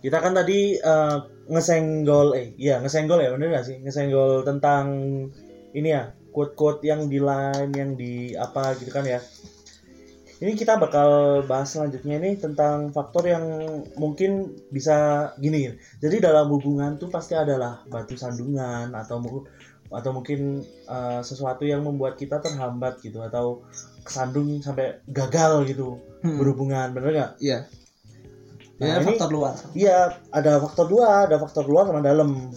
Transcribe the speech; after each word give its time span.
Kita 0.00 0.18
kan 0.18 0.34
tadi 0.34 0.74
eh, 0.74 1.18
ngesenggol 1.46 2.34
eh 2.34 2.46
iya 2.58 2.82
ngesenggol 2.82 3.22
ya 3.22 3.30
bener 3.30 3.54
gak 3.54 3.66
sih? 3.68 3.76
Ngesenggol 3.78 4.42
tentang 4.42 4.86
ini 5.70 5.88
ya, 5.94 6.10
quote-quote 6.34 6.82
yang 6.82 7.06
di 7.06 7.22
line 7.22 7.70
yang 7.70 7.94
di 7.94 8.34
apa 8.34 8.74
gitu 8.74 8.90
kan 8.90 9.06
ya. 9.06 9.22
Ini 10.40 10.56
kita 10.56 10.80
bakal 10.80 11.44
bahas 11.44 11.76
selanjutnya 11.76 12.16
nih 12.16 12.40
tentang 12.42 12.90
faktor 12.96 13.28
yang 13.28 13.44
mungkin 14.00 14.56
bisa 14.72 15.30
gini. 15.38 15.78
Jadi 16.02 16.16
dalam 16.18 16.50
hubungan 16.50 16.98
tuh 16.98 17.12
pasti 17.12 17.36
adalah 17.36 17.84
batu 17.86 18.16
sandungan 18.18 18.90
atau 18.90 19.20
atau 19.94 20.10
mungkin 20.10 20.64
eh, 20.90 21.20
sesuatu 21.22 21.62
yang 21.68 21.86
membuat 21.86 22.18
kita 22.18 22.42
terhambat 22.42 22.98
gitu 22.98 23.22
atau 23.22 23.62
kesandung 24.02 24.58
sampai 24.58 25.06
gagal 25.06 25.70
gitu 25.70 26.00
Hmm. 26.20 26.36
berhubungan 26.36 26.92
bener 26.92 27.10
nggak? 27.16 27.32
Iya. 27.40 27.58
Nah, 28.80 28.86
ya 28.86 28.96
ini- 28.96 29.06
faktor 29.12 29.28
luar. 29.28 29.54
Iya, 29.72 29.96
ada 30.32 30.52
faktor 30.58 30.86
dua, 30.88 31.28
ada 31.28 31.36
faktor 31.36 31.64
luar 31.68 31.84
sama 31.84 32.00
dalam. 32.00 32.48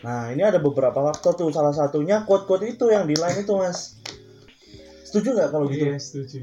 Nah, 0.00 0.32
ini 0.32 0.40
ada 0.40 0.56
beberapa 0.56 0.96
faktor 0.96 1.36
tuh. 1.36 1.52
Salah 1.52 1.76
satunya 1.76 2.24
quote-quote 2.24 2.64
itu 2.66 2.88
yang 2.88 3.04
di 3.04 3.12
line 3.12 3.44
itu, 3.44 3.52
Mas. 3.52 4.00
Setuju 5.04 5.36
nggak 5.36 5.48
kalau 5.50 5.68
gitu? 5.68 5.84
Iya, 5.84 5.96
setuju. 5.98 6.40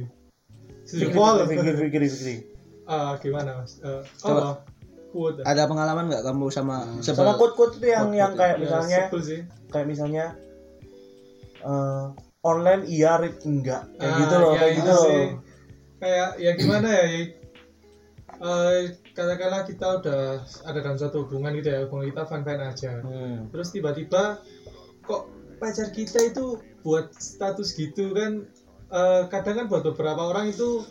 Setuju. 0.85 1.17
Fikri, 1.43 1.71
Fikri, 1.75 2.05
Fikri. 2.07 2.35
Ah, 2.85 3.17
gimana, 3.17 3.57
Mas? 3.59 3.81
Eh, 3.81 4.01
Coba. 4.19 4.41
oh, 4.43 4.55
quote. 5.09 5.41
Ada 5.41 5.65
pengalaman 5.65 6.05
nggak 6.05 6.21
kamu 6.21 6.45
sama 6.49 6.85
Hmm. 6.85 7.01
Sama 7.01 7.33
quote-quote 7.33 7.81
itu 7.81 7.87
yang 7.89 8.09
Quote-quote 8.09 8.21
yang 8.21 8.31
kayak 8.35 8.55
Ya, 8.55 8.61
misalnya 8.61 8.99
sebel 9.09 9.21
sih. 9.23 9.39
kayak 9.69 9.87
misalnya 9.89 10.25
eh, 11.61 12.05
online 12.43 12.83
iya, 12.85 13.17
read 13.17 13.41
enggak. 13.41 13.89
Kayak 13.97 14.05
Ah, 14.05 14.19
gitu 14.21 14.35
loh, 14.37 14.51
ya 14.51 14.59
kayak 14.59 14.69
itu 14.69 14.77
gitu 14.77 14.91
loh. 14.93 15.05
sih. 15.07 15.25
Kayak 15.97 16.29
ya 16.37 16.51
gimana 16.53 16.87
ya? 16.91 17.05
ya 17.07 17.21
eh, 18.35 18.81
katakanlah 19.15 19.63
kita 19.63 19.87
udah 20.03 20.21
ada 20.67 20.79
dalam 20.79 20.97
suatu 20.99 21.23
hubungan 21.23 21.55
gitu 21.55 21.71
ya, 21.71 21.79
hubungan 21.87 22.11
kita 22.11 22.23
fine-fine 22.27 22.61
aja. 22.61 22.91
Hmm. 22.99 23.47
Terus 23.49 23.67
tiba-tiba 23.71 24.43
kok 25.01 25.21
pacar 25.55 25.87
kita 25.89 26.19
itu 26.21 26.59
buat 26.83 27.15
status 27.15 27.73
gitu 27.73 28.11
kan 28.11 28.43
eh, 28.91 29.23
kadang 29.31 29.55
kan 29.55 29.65
buat 29.65 29.81
beberapa 29.83 30.19
orang 30.29 30.51
itu 30.51 30.83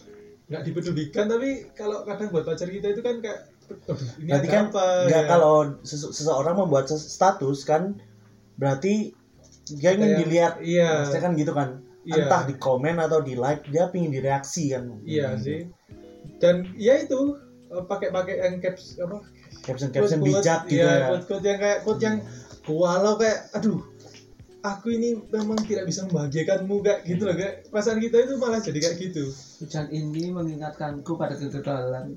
nggak 0.44 0.62
dipedulikan 0.62 1.24
tapi 1.26 1.68
kalau 1.72 2.02
kadang 2.02 2.28
buat 2.28 2.42
pacar 2.42 2.66
kita 2.66 2.90
itu 2.90 3.00
kan 3.00 3.20
kayak 3.20 3.48
"Aduh, 3.88 3.96
ini 4.18 4.28
Berarti 4.28 4.48
kan 4.48 4.64
apa 4.72 4.84
enggak 5.06 5.22
ya?" 5.24 5.28
kalau 5.28 5.54
sese- 5.82 6.12
seseorang 6.12 6.56
membuat 6.58 6.88
status 6.88 7.64
kan 7.64 7.96
berarti 8.56 9.12
dia 9.72 9.94
ingin 9.94 10.04
Kayak- 10.10 10.20
dilihat 10.20 10.54
iya 10.60 10.90
Maksudnya 11.00 11.22
kan 11.22 11.32
gitu 11.34 11.52
kan. 11.52 11.68
Iya. 12.04 12.28
Entah 12.28 12.42
di 12.44 12.54
komen 12.60 12.96
atau 13.00 13.24
di 13.24 13.32
like, 13.32 13.64
dia 13.68 13.88
pingin 13.88 14.12
direaksi 14.12 14.72
kan. 14.72 15.00
iya 15.04 15.32
Hmm. 15.32 15.40
sih 15.40 15.60
dan 16.40 16.66
ya 16.76 16.98
itu 16.98 17.36
eh, 17.74 17.84
pakai-pakai 17.84 18.34
yang 18.38 18.54
caps 18.62 18.96
apa 19.02 19.26
Caption-caption 19.64 20.20
quote-quote, 20.20 20.44
bijak 20.44 20.60
gitu 20.68 20.84
iya, 20.84 20.92
ya. 20.92 21.06
quote-quote 21.10 21.46
yang 21.48 21.58
kayak 21.58 21.78
quote 21.82 22.02
yang 22.04 22.16
walau 22.68 23.14
kayak 23.18 23.48
aduh 23.56 23.80
aku 24.64 24.96
ini 24.96 25.20
memang 25.28 25.60
tidak 25.68 25.84
bisa 25.84 26.08
membahagiakanmu 26.08 26.80
kayak 26.80 27.04
gitu 27.04 27.28
loh 27.28 27.36
kayak 27.36 27.68
perasaan 27.68 28.00
kita 28.00 28.16
itu 28.24 28.34
malah 28.40 28.60
jadi 28.64 28.78
kayak 28.80 28.96
gitu 28.96 29.24
Hujan 29.60 29.86
ini 29.92 30.32
mengingatkanku 30.32 31.16
pada 31.16 31.36
kegagalan. 31.36 32.16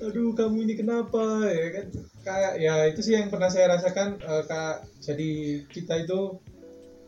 aduh 0.00 0.32
kamu 0.32 0.64
ini 0.64 0.74
kenapa 0.80 1.44
ya 1.44 1.68
kan 1.76 1.86
kayak 2.24 2.52
ya 2.56 2.88
itu 2.88 3.04
sih 3.04 3.20
yang 3.20 3.28
pernah 3.28 3.52
saya 3.52 3.68
rasakan 3.68 4.16
eh, 4.16 4.42
kayak 4.48 4.88
jadi 5.04 5.30
kita 5.68 6.08
itu 6.08 6.40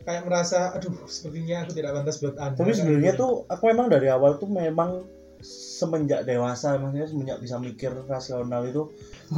kayak 0.05 0.29
merasa 0.29 0.77
aduh 0.77 0.93
sepertinya 1.09 1.65
aku 1.65 1.73
tidak 1.73 1.97
pantas 1.97 2.21
buat 2.21 2.37
anda 2.37 2.61
Tapi 2.61 2.69
sebenarnya 2.69 3.17
gitu. 3.17 3.21
tuh 3.25 3.31
aku 3.49 3.63
memang 3.73 3.87
dari 3.89 4.07
awal 4.13 4.37
tuh 4.37 4.45
memang 4.51 5.09
semenjak 5.43 6.23
dewasa 6.23 6.79
maksudnya 6.79 7.05
semenjak 7.05 7.37
bisa 7.37 7.59
mikir 7.59 7.91
rasional 8.07 8.63
itu 8.63 8.87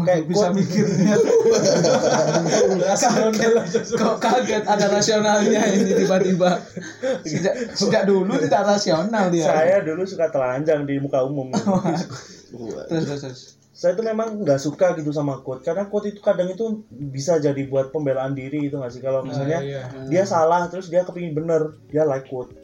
kayak 0.06 0.30
bisa 0.30 0.54
quote- 0.54 0.62
mikirnya 0.62 1.18
kok 3.96 4.16
kaget 4.20 4.64
ada 4.66 4.86
rasionalnya 4.90 5.62
ini 5.72 5.92
tiba-tiba? 5.96 6.60
Sejak 7.26 7.54
sejak 7.74 8.04
dulu 8.06 8.38
tidak 8.38 8.64
rasional 8.68 9.26
dia. 9.30 9.46
Saya 9.48 9.78
dulu 9.82 10.04
suka 10.06 10.30
telanjang 10.30 10.86
di 10.86 11.00
muka 11.00 11.24
umum. 11.24 11.52
Terus 12.88 13.04
terus, 13.04 13.20
terus. 13.20 13.42
saya 13.76 13.92
tuh 13.92 14.08
memang 14.08 14.40
nggak 14.40 14.56
suka 14.56 14.96
gitu 14.96 15.12
sama 15.12 15.44
quote 15.44 15.60
karena 15.60 15.84
quote 15.92 16.08
itu 16.08 16.24
kadang 16.24 16.48
itu 16.48 16.88
bisa 17.12 17.36
jadi 17.36 17.68
buat 17.68 17.92
pembelaan 17.92 18.32
diri 18.32 18.72
itu 18.72 18.80
nggak 18.80 18.88
sih? 18.88 19.04
Kalau 19.04 19.20
misalnya 19.28 19.60
Nah, 19.60 19.68
iya. 19.68 19.84
dia 20.08 20.24
salah 20.24 20.72
terus 20.72 20.88
dia 20.88 21.04
kepingin 21.04 21.36
bener 21.36 21.76
dia 21.92 22.08
like 22.08 22.32
quote. 22.32 22.56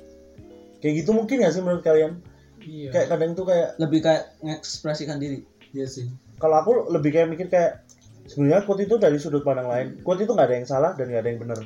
Kayak 0.79 1.03
gitu 1.03 1.11
mungkin 1.11 1.43
ya 1.43 1.51
sih 1.51 1.59
menurut 1.59 1.83
kalian 1.83 2.23
iya. 2.65 2.89
Kayak 2.93 3.07
kadang 3.13 3.31
tuh 3.33 3.45
kayak 3.49 3.69
lebih 3.77 3.99
kayak 4.01 4.37
mengekspresikan 4.41 5.17
diri. 5.17 5.45
Iya 5.71 5.87
sih. 5.87 6.05
Kalau 6.41 6.55
aku 6.61 6.71
lebih 6.89 7.13
kayak 7.13 7.29
mikir 7.29 7.47
kayak 7.47 7.85
sebenarnya 8.27 8.65
quote 8.65 8.83
itu 8.85 8.95
dari 8.97 9.17
sudut 9.17 9.43
pandang 9.45 9.69
lain. 9.69 9.87
Quote 10.01 10.25
itu 10.25 10.31
nggak 10.33 10.47
ada 10.47 10.55
yang 10.57 10.67
salah 10.67 10.91
dan 10.97 11.09
nggak 11.11 11.21
ada 11.21 11.29
yang 11.29 11.41
benar. 11.41 11.59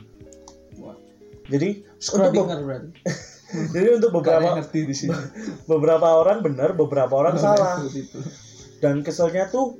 Wah. 0.82 0.98
jadi 1.48 1.86
untuk 2.12 2.46
berarti. 2.48 2.90
Jadi 3.56 3.88
untuk 4.02 4.12
beberapa 4.12 4.58
ngerti 4.58 4.80
di 4.84 4.96
sini. 4.98 5.16
beberapa 5.70 6.18
orang 6.18 6.42
benar 6.42 6.74
beberapa 6.74 7.14
orang 7.14 7.38
salah. 7.38 7.80
Itu. 7.88 8.20
dan 8.84 9.00
keselnya 9.06 9.48
tuh 9.48 9.80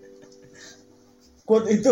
quote 1.44 1.68
itu 1.68 1.92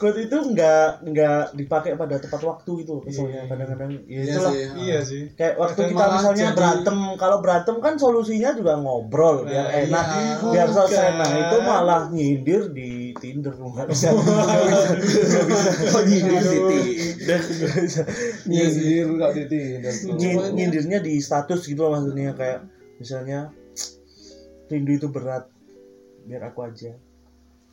quote 0.00 0.16
itu 0.18 0.32
nggak 0.32 1.04
nggak 1.04 1.42
dipakai 1.52 1.92
pada 1.92 2.16
tepat 2.16 2.40
waktu 2.40 2.72
itu 2.80 2.90
loh 2.90 3.04
Iya. 3.04 3.44
kadang-kadang 3.44 3.90
ya 4.00 4.00
Iya 4.08 4.22
itulah. 4.26 4.50
sih. 4.50 4.64
iya 4.80 4.98
sih. 5.00 5.22
Kayak 5.30 5.54
waktu 5.56 5.80
kita 5.86 6.04
misalnya 6.10 6.44
jadi- 6.46 6.56
berantem 6.56 6.96
kalau 7.14 7.36
berantem 7.38 7.76
kan 7.78 7.94
solusinya 7.94 8.50
juga 8.50 8.74
ngobrol 8.74 9.44
biar 9.44 9.60
Nah, 9.62 9.76
enak 9.78 10.06
iya, 10.08 10.32
biar 10.42 10.68
selesai. 10.70 11.08
Nah 11.14 11.30
itu 11.38 11.56
malah 11.60 12.00
nyindir 12.08 12.62
di 12.70 12.90
Tinder 13.14 13.52
nggak 13.60 13.86
bisa. 13.86 14.08
Nggak 14.08 14.64
bisa. 14.64 14.88
Oh, 15.90 16.02
nyindir 16.02 16.40
di 16.40 16.80
nggak 17.20 17.40
bisa. 17.76 18.02
nyindir 18.46 19.06
kok 19.14 19.30
di 19.30 19.44
Tinder. 19.46 19.94
Nyindirnya 20.50 20.98
di 20.98 21.14
status 21.18 21.60
gitu 21.62 21.80
loh 21.82 21.94
maksudnya 21.94 22.32
kayak 22.32 22.64
misalnya 22.96 23.52
rindu 24.66 24.92
itu 24.94 25.08
berat 25.08 25.44
biar 26.22 26.46
aku 26.46 26.62
aja 26.62 26.94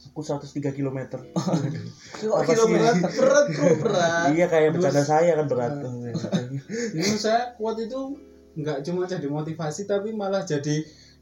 aku 0.08 0.20
103 0.20 0.72
km 0.72 1.00
Kok 1.14 2.34
Apa 2.34 2.44
kilo 2.46 2.64
sih? 2.66 2.74
berat 2.74 2.96
berat 3.04 3.46
bro 3.50 3.68
berat? 3.80 4.28
Iya 4.32 4.46
kayak 4.46 4.70
bercanda 4.74 5.04
saya 5.04 5.32
kan 5.34 5.46
berat. 5.46 5.72
Menurut 5.78 7.20
saya 7.20 7.54
kuat 7.54 7.78
itu 7.78 8.00
nggak 8.56 8.82
cuma 8.82 9.06
jadi 9.06 9.28
motivasi 9.28 9.86
tapi 9.86 10.12
malah 10.12 10.42
jadi 10.42 10.82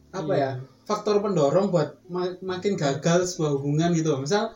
apa 0.09 0.34
ya 0.34 0.51
faktor 0.84 1.19
pendorong 1.19 1.68
buat 1.68 2.00
ma- 2.07 2.40
makin 2.40 2.73
gagal 2.73 3.28
sebuah 3.28 3.59
hubungan 3.59 3.91
gitu 3.91 4.16
misal 4.16 4.56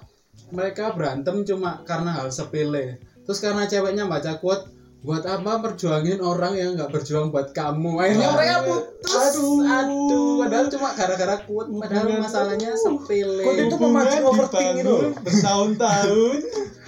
mereka 0.50 0.96
berantem 0.96 1.44
cuma 1.44 1.84
karena 1.84 2.16
hal 2.16 2.32
sepele. 2.32 2.98
Terus 3.22 3.40
karena 3.40 3.68
ceweknya 3.68 4.08
baca 4.08 4.40
quote 4.40 4.72
buat 5.00 5.24
apa 5.24 5.64
perjuangin 5.64 6.20
orang 6.20 6.60
yang 6.60 6.76
nggak 6.76 6.92
berjuang 6.92 7.32
buat 7.32 7.56
kamu? 7.56 8.04
Akhirnya 8.04 8.28
Ah, 8.28 8.36
mereka 8.36 8.56
putus. 8.68 9.16
Aduh. 9.16 9.64
aduh 9.64 10.32
padahal 10.44 10.66
cuma 10.68 10.88
gara-gara 10.92 11.36
quote 11.48 11.70
padahal 11.80 12.08
masalahnya 12.20 12.72
sepele. 12.76 13.44
Quote 13.48 13.62
itu 13.64 13.76
memancing 13.80 14.24
Hubungan 14.28 14.44
overthink 14.44 14.70
gitu 14.76 14.84
dibangun 14.84 15.24
bertahun-tahun 15.24 16.36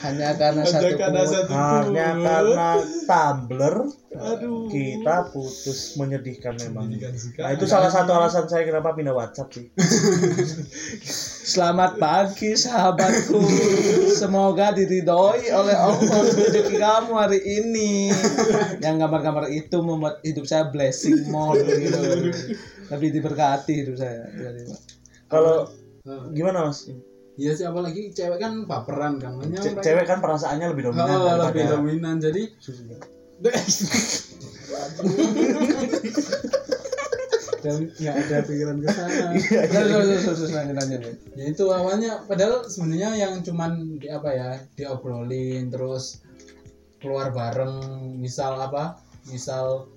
hanya 0.01 0.33
karena 0.33 0.65
hanya 0.65 0.73
satu 0.73 0.93
karena 0.97 1.23
satu 1.29 1.51
hanya 1.53 2.07
karena 2.17 2.69
Tumblr 3.05 3.75
aduh. 4.17 4.65
kita 4.73 5.29
putus 5.29 5.93
menyedihkan 6.01 6.57
memang. 6.57 6.89
Menyedihkan 6.89 7.41
nah 7.45 7.51
itu 7.53 7.65
salah 7.69 7.93
satu 7.93 8.09
alasan 8.09 8.49
saya 8.49 8.65
kenapa 8.65 8.97
pindah 8.97 9.13
WhatsApp 9.13 9.53
sih. 9.53 9.69
Selamat 11.53 12.01
pagi 12.01 12.57
sahabatku. 12.57 13.41
Semoga 14.17 14.73
diridhoi 14.73 15.53
oleh 15.53 15.75
Allah 15.77 16.21
rezeki 16.33 16.81
kamu 16.81 17.13
hari 17.13 17.39
ini. 17.45 18.09
Yang 18.81 18.95
gambar-gambar 19.05 19.53
itu 19.53 19.77
membuat 19.85 20.17
hidup 20.25 20.49
saya 20.49 20.65
blessing 20.73 21.29
more 21.29 21.61
gitu. 21.61 22.01
Lebih 22.91 23.09
diberkati 23.21 23.85
hidup 23.85 23.95
saya. 24.01 24.25
kalau 25.31 25.71
gimana 26.35 26.67
mas 26.67 26.91
iya 27.41 27.51
sih 27.57 27.65
apalagi 27.65 28.13
cewek 28.13 28.37
kan 28.37 28.69
baperan 28.69 29.17
kan. 29.17 29.41
Ce- 29.57 29.73
cewek 29.73 30.05
kan 30.05 30.21
perasaannya 30.21 30.69
lebih 30.69 30.93
dominan 30.93 31.17
Oh, 31.17 31.41
lebih 31.49 31.65
dominan. 31.65 32.21
Jadi 32.21 32.53
dan 37.61 37.93
nggak 37.93 38.15
ada 38.25 38.37
pikiran 38.41 38.77
ke 38.81 38.87
sana. 38.89 39.25
Iya, 39.37 39.61
terus 39.69 40.25
terus 40.25 40.49
lanjut 40.49 40.75
lanjut. 40.81 41.01
ya 41.37 41.43
itu 41.45 41.63
awalnya 41.69 42.25
padahal 42.25 42.65
sebenarnya 42.65 43.09
yang 43.21 43.33
cuman 43.45 44.01
di 44.01 44.09
apa 44.09 44.29
ya 44.33 44.49
diobrolin 44.73 45.69
terus 45.69 46.25
keluar 46.97 47.29
bareng 47.29 47.77
misal 48.17 48.57
apa 48.57 48.97
misal 49.29 49.93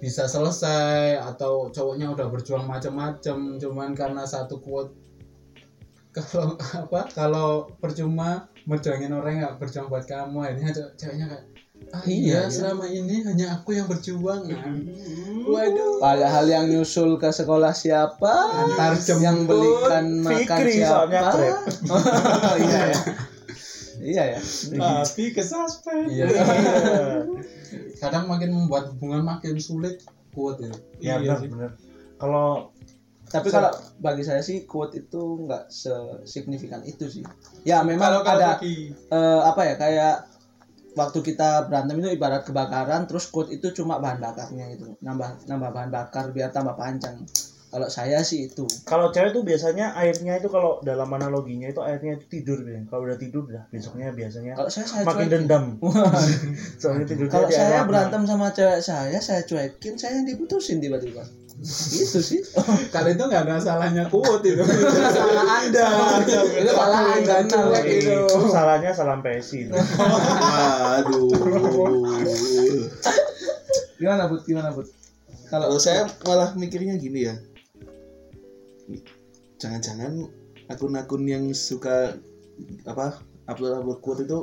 bisa 0.00 0.28
selesai 0.28 1.16
atau 1.20 1.72
cowoknya 1.72 2.12
udah 2.12 2.28
berjuang 2.28 2.68
macam-macam 2.68 3.56
cuman 3.56 3.90
karena 3.96 4.28
satu 4.28 4.60
quote 4.60 4.92
kalau 6.18 6.48
apa 6.80 7.00
kalau 7.10 7.48
percuma 7.76 8.28
merjuangin 8.64 9.10
orang 9.10 9.30
yang 9.32 9.42
nggak 9.44 9.56
berjuang 9.58 9.86
buat 9.86 10.04
kamu 10.04 10.38
akhirnya 10.40 10.72
ce- 10.72 10.92
ceweknya 10.96 11.26
kayak 11.28 11.44
ah, 11.92 12.02
Iya, 12.02 12.16
iya, 12.16 12.38
iya. 12.40 12.42
selama 12.48 12.84
ini 12.84 13.20
hanya 13.22 13.46
aku 13.54 13.72
yang 13.72 13.86
berjuang 13.86 14.42
kan 14.44 14.74
waduh 15.44 15.92
Padahal 15.98 16.44
yang 16.44 16.66
nyusul 16.66 17.14
ke 17.16 17.28
sekolah 17.30 17.70
siapa? 17.70 18.32
Antar 18.58 18.96
yang 18.98 19.44
jemput. 19.44 19.54
belikan 19.54 20.06
makan 20.18 20.34
Fikri 20.58 20.74
soalnya 20.82 21.20
siapa? 21.22 21.56
Oh, 21.86 22.54
iya 22.64 22.80
ya. 22.86 23.00
Iya 23.96 24.22
ya. 24.28 24.40
Tapi 24.74 25.24
ke 25.30 25.40
suspend. 25.40 26.10
iya 26.10 26.26
Iya. 26.26 26.42
kadang 27.96 28.26
makin 28.26 28.50
membuat 28.50 28.90
hubungan 28.90 29.22
makin 29.22 29.56
sulit 29.56 30.00
kuat 30.30 30.58
ya 30.58 30.68
Ya 30.68 30.74
Iya 31.00 31.14
benar 31.22 31.36
sih. 31.38 31.48
benar. 31.48 31.70
Kalau 32.16 32.72
Tapi 33.26 33.48
kalau 33.50 33.70
bagi 33.98 34.22
saya 34.22 34.38
sih 34.40 34.64
quote 34.64 34.94
itu 34.94 35.46
nggak 35.46 35.66
sesignifikan 35.66 36.82
itu 36.86 37.10
sih. 37.10 37.24
Ya 37.66 37.82
memang 37.82 38.22
Kalau 38.22 38.22
kalau 38.22 38.38
ada 38.38 38.48
bagi 38.58 38.94
eh, 38.94 39.40
apa 39.42 39.62
ya 39.66 39.74
kayak 39.74 40.14
waktu 40.96 41.18
kita 41.20 41.68
berantem 41.68 42.00
itu 42.00 42.08
ibarat 42.16 42.42
kebakaran 42.48 43.04
terus 43.04 43.28
quote 43.28 43.52
itu 43.52 43.70
cuma 43.76 44.00
bahan 44.00 44.18
bakarnya 44.18 44.72
gitu 44.72 44.96
nambah 45.04 45.44
nambah 45.44 45.70
bahan 45.70 45.90
bakar 45.92 46.32
biar 46.32 46.48
tambah 46.48 46.72
panjang 46.72 47.20
kalau 47.66 47.92
saya 47.92 48.24
sih 48.24 48.48
itu 48.48 48.64
kalau 48.88 49.12
cewek 49.12 49.36
tuh 49.36 49.44
biasanya 49.44 49.92
airnya 49.92 50.40
itu 50.40 50.48
kalau 50.48 50.80
dalam 50.80 51.12
analoginya 51.12 51.68
itu 51.68 51.84
airnya 51.84 52.16
itu 52.16 52.24
tidur 52.30 52.64
biasanya. 52.64 52.88
Kalau 52.88 53.02
udah 53.04 53.18
tidur 53.20 53.44
dah 53.44 53.68
besoknya 53.68 54.16
biasanya 54.16 54.56
kalau 54.56 54.70
saya 54.72 54.86
saya 54.88 55.04
makin 55.04 55.28
cuekin. 55.28 55.34
dendam. 55.44 55.64
Soalnya 56.80 57.04
kalau 57.28 57.48
saya 57.52 57.84
berantem 57.84 58.22
sama 58.24 58.48
cewek 58.54 58.80
saya 58.80 59.18
saya 59.20 59.42
cuekin 59.44 60.00
saya 60.00 60.22
yang 60.22 60.26
diputusin 60.30 60.80
tiba-tiba 60.80 61.26
itu 61.64 62.20
sih 62.20 62.40
kalau 62.92 63.08
itu 63.08 63.22
nggak 63.24 63.48
ada 63.48 63.56
salahnya 63.56 64.04
kuat 64.12 64.44
itu 64.44 64.60
salah 64.60 65.64
anda 65.64 65.86
itu 66.52 66.72
salah 66.72 67.00
anda 67.16 67.36
cuek 67.48 67.84
itu 67.88 68.16
salahnya 68.52 68.90
salam 68.92 69.20
pesi. 69.24 69.72
Waduh. 69.72 71.32
gimana 73.96 74.28
bud 74.28 74.44
gimana 74.44 74.68
bud 74.76 74.84
kalau 75.48 75.80
saya 75.80 76.10
malah 76.28 76.52
mikirnya 76.58 77.00
gini 77.00 77.30
ya. 77.30 77.34
Jangan-jangan 79.56 80.28
akun-akun 80.68 81.24
yang 81.24 81.44
suka 81.56 82.20
apa 82.84 83.22
upload-upload 83.48 84.00
quote 84.04 84.22
itu 84.28 84.38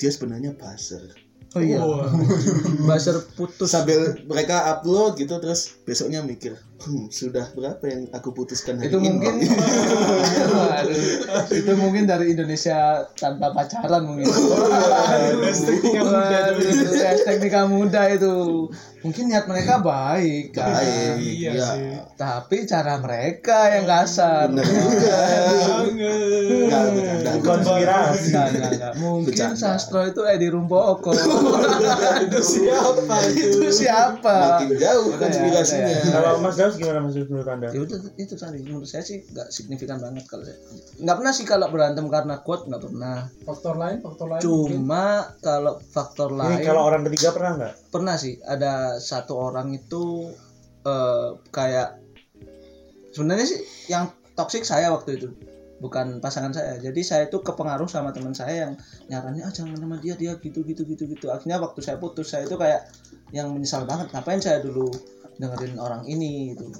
dia 0.00 0.08
sebenarnya 0.08 0.56
buzzer. 0.56 1.25
Oh 1.56 1.62
iya 1.64 1.80
Wah. 1.80 2.12
buzzer 2.84 3.16
putus 3.32 3.72
Sambil 3.72 4.20
mereka 4.28 4.76
upload 4.76 5.16
gitu 5.16 5.40
terus 5.40 5.80
besoknya 5.88 6.20
mikir, 6.20 6.60
hmm, 6.78 7.08
sudah 7.08 7.46
berapa 7.50 7.80
yang 7.82 8.02
aku 8.10 8.30
putuskan 8.32 8.76
hari 8.76 8.88
itu 8.88 8.98
ini? 8.98 9.08
mungkin 9.08 9.34
Waduh, 10.46 11.00
itu 11.58 11.72
mungkin 11.74 12.04
dari 12.04 12.30
Indonesia 12.30 12.78
tanpa 13.12 13.50
pacaran 13.50 14.02
mungkin 14.04 14.28
Hashtag 15.38 15.80
nikah 15.80 16.04
muda 16.04 16.38
Waduh, 16.46 16.60
dulu. 16.60 16.92
hashtag 16.98 17.36
nikah 17.38 17.66
muda 17.66 18.02
itu 18.08 18.34
mungkin 18.98 19.24
niat 19.26 19.46
mereka 19.46 19.78
baik 19.78 20.50
kan 20.52 20.66
Baik, 20.74 21.14
Iya 21.16 21.50
iya. 21.52 21.66
sih. 21.68 21.90
tapi 22.14 22.56
cara 22.64 22.98
mereka 22.98 23.70
yang 23.70 23.86
kasar 23.86 24.50
Bener. 24.50 24.66
Enggak, 25.86 26.82
bercanda. 26.90 27.30
Konspirasi. 27.38 28.28
Enggak, 28.28 28.46
enggak, 28.50 28.70
enggak. 28.72 28.92
mungkin 28.98 29.48
sastro 29.54 30.02
itu 30.04 30.22
Edi 30.24 30.48
Rumpoko 30.48 31.14
Itu 32.26 32.40
siapa 32.42 33.16
itu? 33.28 33.62
itu 33.62 33.68
siapa 33.72 34.58
Makin 34.58 34.74
jauh 34.74 35.08
ya, 35.08 35.16
konspirasinya. 35.16 35.86
ya. 35.88 36.02
Kalau 36.10 36.32
Mas 36.40 36.56
Daus 36.66 36.76
gimana 36.82 36.98
Mas 37.06 37.14
menurut 37.14 37.46
Anda? 37.46 37.70
ya 37.70 37.80
udah 37.86 37.98
itu 38.18 38.34
tadi 38.34 38.58
menurut 38.66 38.88
saya 38.90 39.06
sih 39.06 39.22
nggak 39.22 39.48
signifikan 39.54 40.02
banget 40.02 40.26
kalau 40.26 40.42
saya 40.42 40.58
nggak 40.98 41.16
pernah 41.22 41.32
sih 41.32 41.46
kalau 41.46 41.66
berantem 41.70 42.06
karena 42.10 42.34
quote 42.42 42.66
nggak 42.66 42.82
pernah 42.82 43.16
faktor 43.46 43.74
lain 43.78 43.98
faktor 44.02 44.26
lain 44.26 44.42
mungkin. 44.42 44.70
cuma 44.82 45.04
kalau 45.38 45.78
faktor 45.78 46.28
Ini 46.34 46.38
lain 46.42 46.58
kalau 46.66 46.82
orang 46.82 47.02
ketiga 47.06 47.30
pernah 47.30 47.52
nggak? 47.54 47.74
pernah 47.94 48.14
sih 48.18 48.34
ada 48.42 48.98
satu 48.98 49.38
orang 49.38 49.70
itu 49.78 50.34
eh, 50.82 51.28
kayak 51.54 52.02
sebenarnya 53.14 53.46
sih 53.46 53.60
yang 53.86 54.10
toksik 54.34 54.66
saya 54.66 54.90
waktu 54.92 55.22
itu 55.22 55.30
bukan 55.76 56.24
pasangan 56.24 56.56
saya 56.56 56.80
jadi 56.80 57.00
saya 57.04 57.22
itu 57.28 57.36
kepengaruh 57.44 57.84
sama 57.84 58.08
teman 58.08 58.32
saya 58.32 58.68
yang 58.68 58.72
nyaranin 59.12 59.44
ah 59.44 59.52
jangan 59.52 59.76
sama 59.76 60.00
dia 60.00 60.16
dia 60.16 60.32
gitu 60.40 60.64
gitu 60.64 60.88
gitu 60.88 61.04
gitu 61.04 61.28
akhirnya 61.28 61.60
waktu 61.60 61.84
saya 61.84 62.00
putus 62.00 62.32
saya 62.32 62.48
itu 62.48 62.56
kayak 62.56 62.88
yang 63.34 63.52
menyesal 63.52 63.84
banget 63.84 64.08
ngapain 64.08 64.40
saya 64.40 64.64
dulu 64.64 64.88
dengerin 65.36 65.76
orang 65.78 66.02
ini 66.08 66.54
gitu 66.54 66.72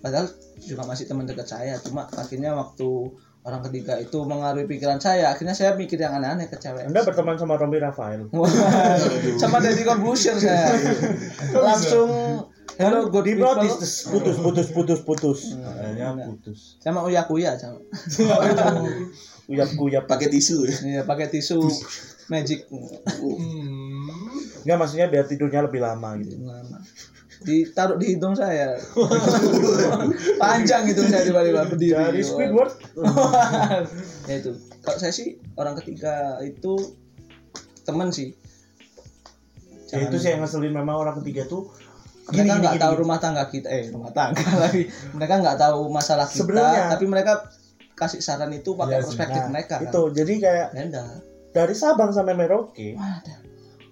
padahal 0.00 0.28
juga 0.60 0.82
masih 0.88 1.04
teman 1.08 1.28
dekat 1.28 1.48
saya 1.48 1.76
cuma 1.80 2.08
akhirnya 2.08 2.56
waktu 2.56 2.88
orang 3.40 3.64
ketiga 3.68 3.96
itu 3.96 4.18
mengaruhi 4.28 4.68
pikiran 4.68 5.00
saya 5.00 5.32
akhirnya 5.32 5.56
saya 5.56 5.72
mikir 5.72 5.96
yang 5.96 6.12
aneh-aneh 6.20 6.48
ke 6.52 6.60
cewek 6.60 6.84
Anda 6.84 7.00
berteman 7.04 7.40
sama 7.40 7.56
Romi 7.56 7.80
Rafael. 7.80 8.28
Sama 9.40 9.64
Deddy 9.64 9.80
Corbuzier 9.80 10.36
saya 10.36 10.76
langsung 11.56 12.08
hello 12.76 13.08
good 13.08 13.24
Di 13.24 13.36
people 13.40 13.56
putus 13.56 14.36
putus 14.36 14.68
putus 14.72 15.00
putus. 15.00 15.40
Hmm. 15.56 15.64
Akhirnya 15.64 16.28
putus. 16.28 16.76
sama 16.84 17.00
Uya 17.08 17.24
Kuya 17.24 17.56
sama 17.56 17.80
Uyap 19.50 19.70
kuyap. 19.74 20.04
Pakai 20.06 20.30
tisu 20.30 20.62
ya. 20.62 20.76
iya 20.86 21.02
pakai 21.02 21.26
tisu 21.32 21.58
magic 22.30 22.68
Hmm. 22.70 24.06
Enggak 24.62 24.78
maksudnya 24.78 25.08
biar 25.08 25.24
tidurnya 25.24 25.64
lebih 25.64 25.80
lama 25.80 26.14
gitu. 26.20 26.36
Lama. 26.44 26.78
Ditaruh 27.40 27.96
di 27.96 28.12
hidung 28.12 28.32
saya 28.32 28.76
panjang 30.36 30.84
hidung 30.84 31.06
saya 31.06 31.22
tiba-tiba 31.22 31.64
berdiri 31.66 31.94
Dari 31.94 32.20
Squidward. 32.20 32.72
ya 34.26 34.34
itu 34.36 34.50
kalau 34.80 34.98
saya 34.98 35.08
sih 35.10 35.28
orang 35.54 35.74
ketiga 35.74 36.12
itu 36.40 36.74
temen 37.82 38.08
sih 38.10 38.36
Ya 39.88 39.98
itu 40.00 40.16
sih 40.16 40.30
yang 40.30 40.40
ngeselin 40.40 40.70
memang 40.70 40.94
orang 40.96 41.18
ketiga 41.18 41.42
tuh. 41.44 41.66
mereka 42.28 42.62
nggak 42.62 42.70
gini, 42.70 42.78
tahu 42.78 42.92
gini. 42.92 43.02
rumah 43.02 43.18
tangga 43.18 43.44
kita 43.44 43.66
eh 43.68 43.84
rumah 43.90 44.12
tangga 44.12 44.38
lagi 44.62 44.86
mereka 45.10 45.34
nggak 45.36 45.58
tahu 45.58 45.90
masalah 45.90 46.24
kita 46.24 46.46
Sebenarnya- 46.46 46.86
tapi 46.88 47.04
mereka 47.04 47.32
kasih 47.92 48.20
saran 48.20 48.48
itu 48.50 48.70
pakai 48.72 48.96
sih. 48.98 49.06
perspektif 49.10 49.42
Nah, 49.42 49.50
mereka 49.50 49.74
kan 49.76 49.88
Itu 49.88 50.00
jadi 50.10 50.32
kayak 50.38 50.66
beda 50.70 51.04
dari 51.50 51.74
Sabang 51.74 52.10
sampai 52.10 52.32
Merauke 52.32 52.94
Waduh. 52.94 53.38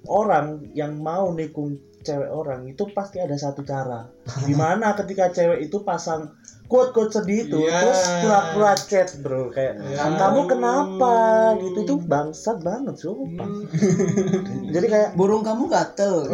orang 0.07 0.47
yang 0.71 0.95
mau 0.95 1.29
nikung 1.31 1.75
cewek 2.09 2.31
orang 2.33 2.65
itu 2.65 2.89
pasti 2.97 3.21
ada 3.21 3.37
satu 3.37 3.61
cara. 3.61 4.09
Di 4.49 4.57
mana 4.57 4.97
ketika 4.97 5.29
cewek 5.29 5.69
itu 5.69 5.85
pasang 5.85 6.33
quote-quote 6.69 7.09
sedih 7.09 7.49
itu 7.49 7.65
Iya. 7.65 7.81
terus 7.81 8.01
pura-pura 8.21 8.73
chat 8.77 9.09
bro 9.25 9.49
kayak 9.49 9.81
Iya. 9.81 10.05
kamu 10.21 10.41
kenapa 10.45 11.17
gitu 11.57 11.79
itu 11.81 11.95
bangsat 12.05 12.61
banget 12.61 12.93
sumpah. 12.97 13.49
Jadi 14.77 14.87
kayak 14.87 15.17
burung 15.17 15.41
kamu 15.41 15.65
gatel 15.69 16.29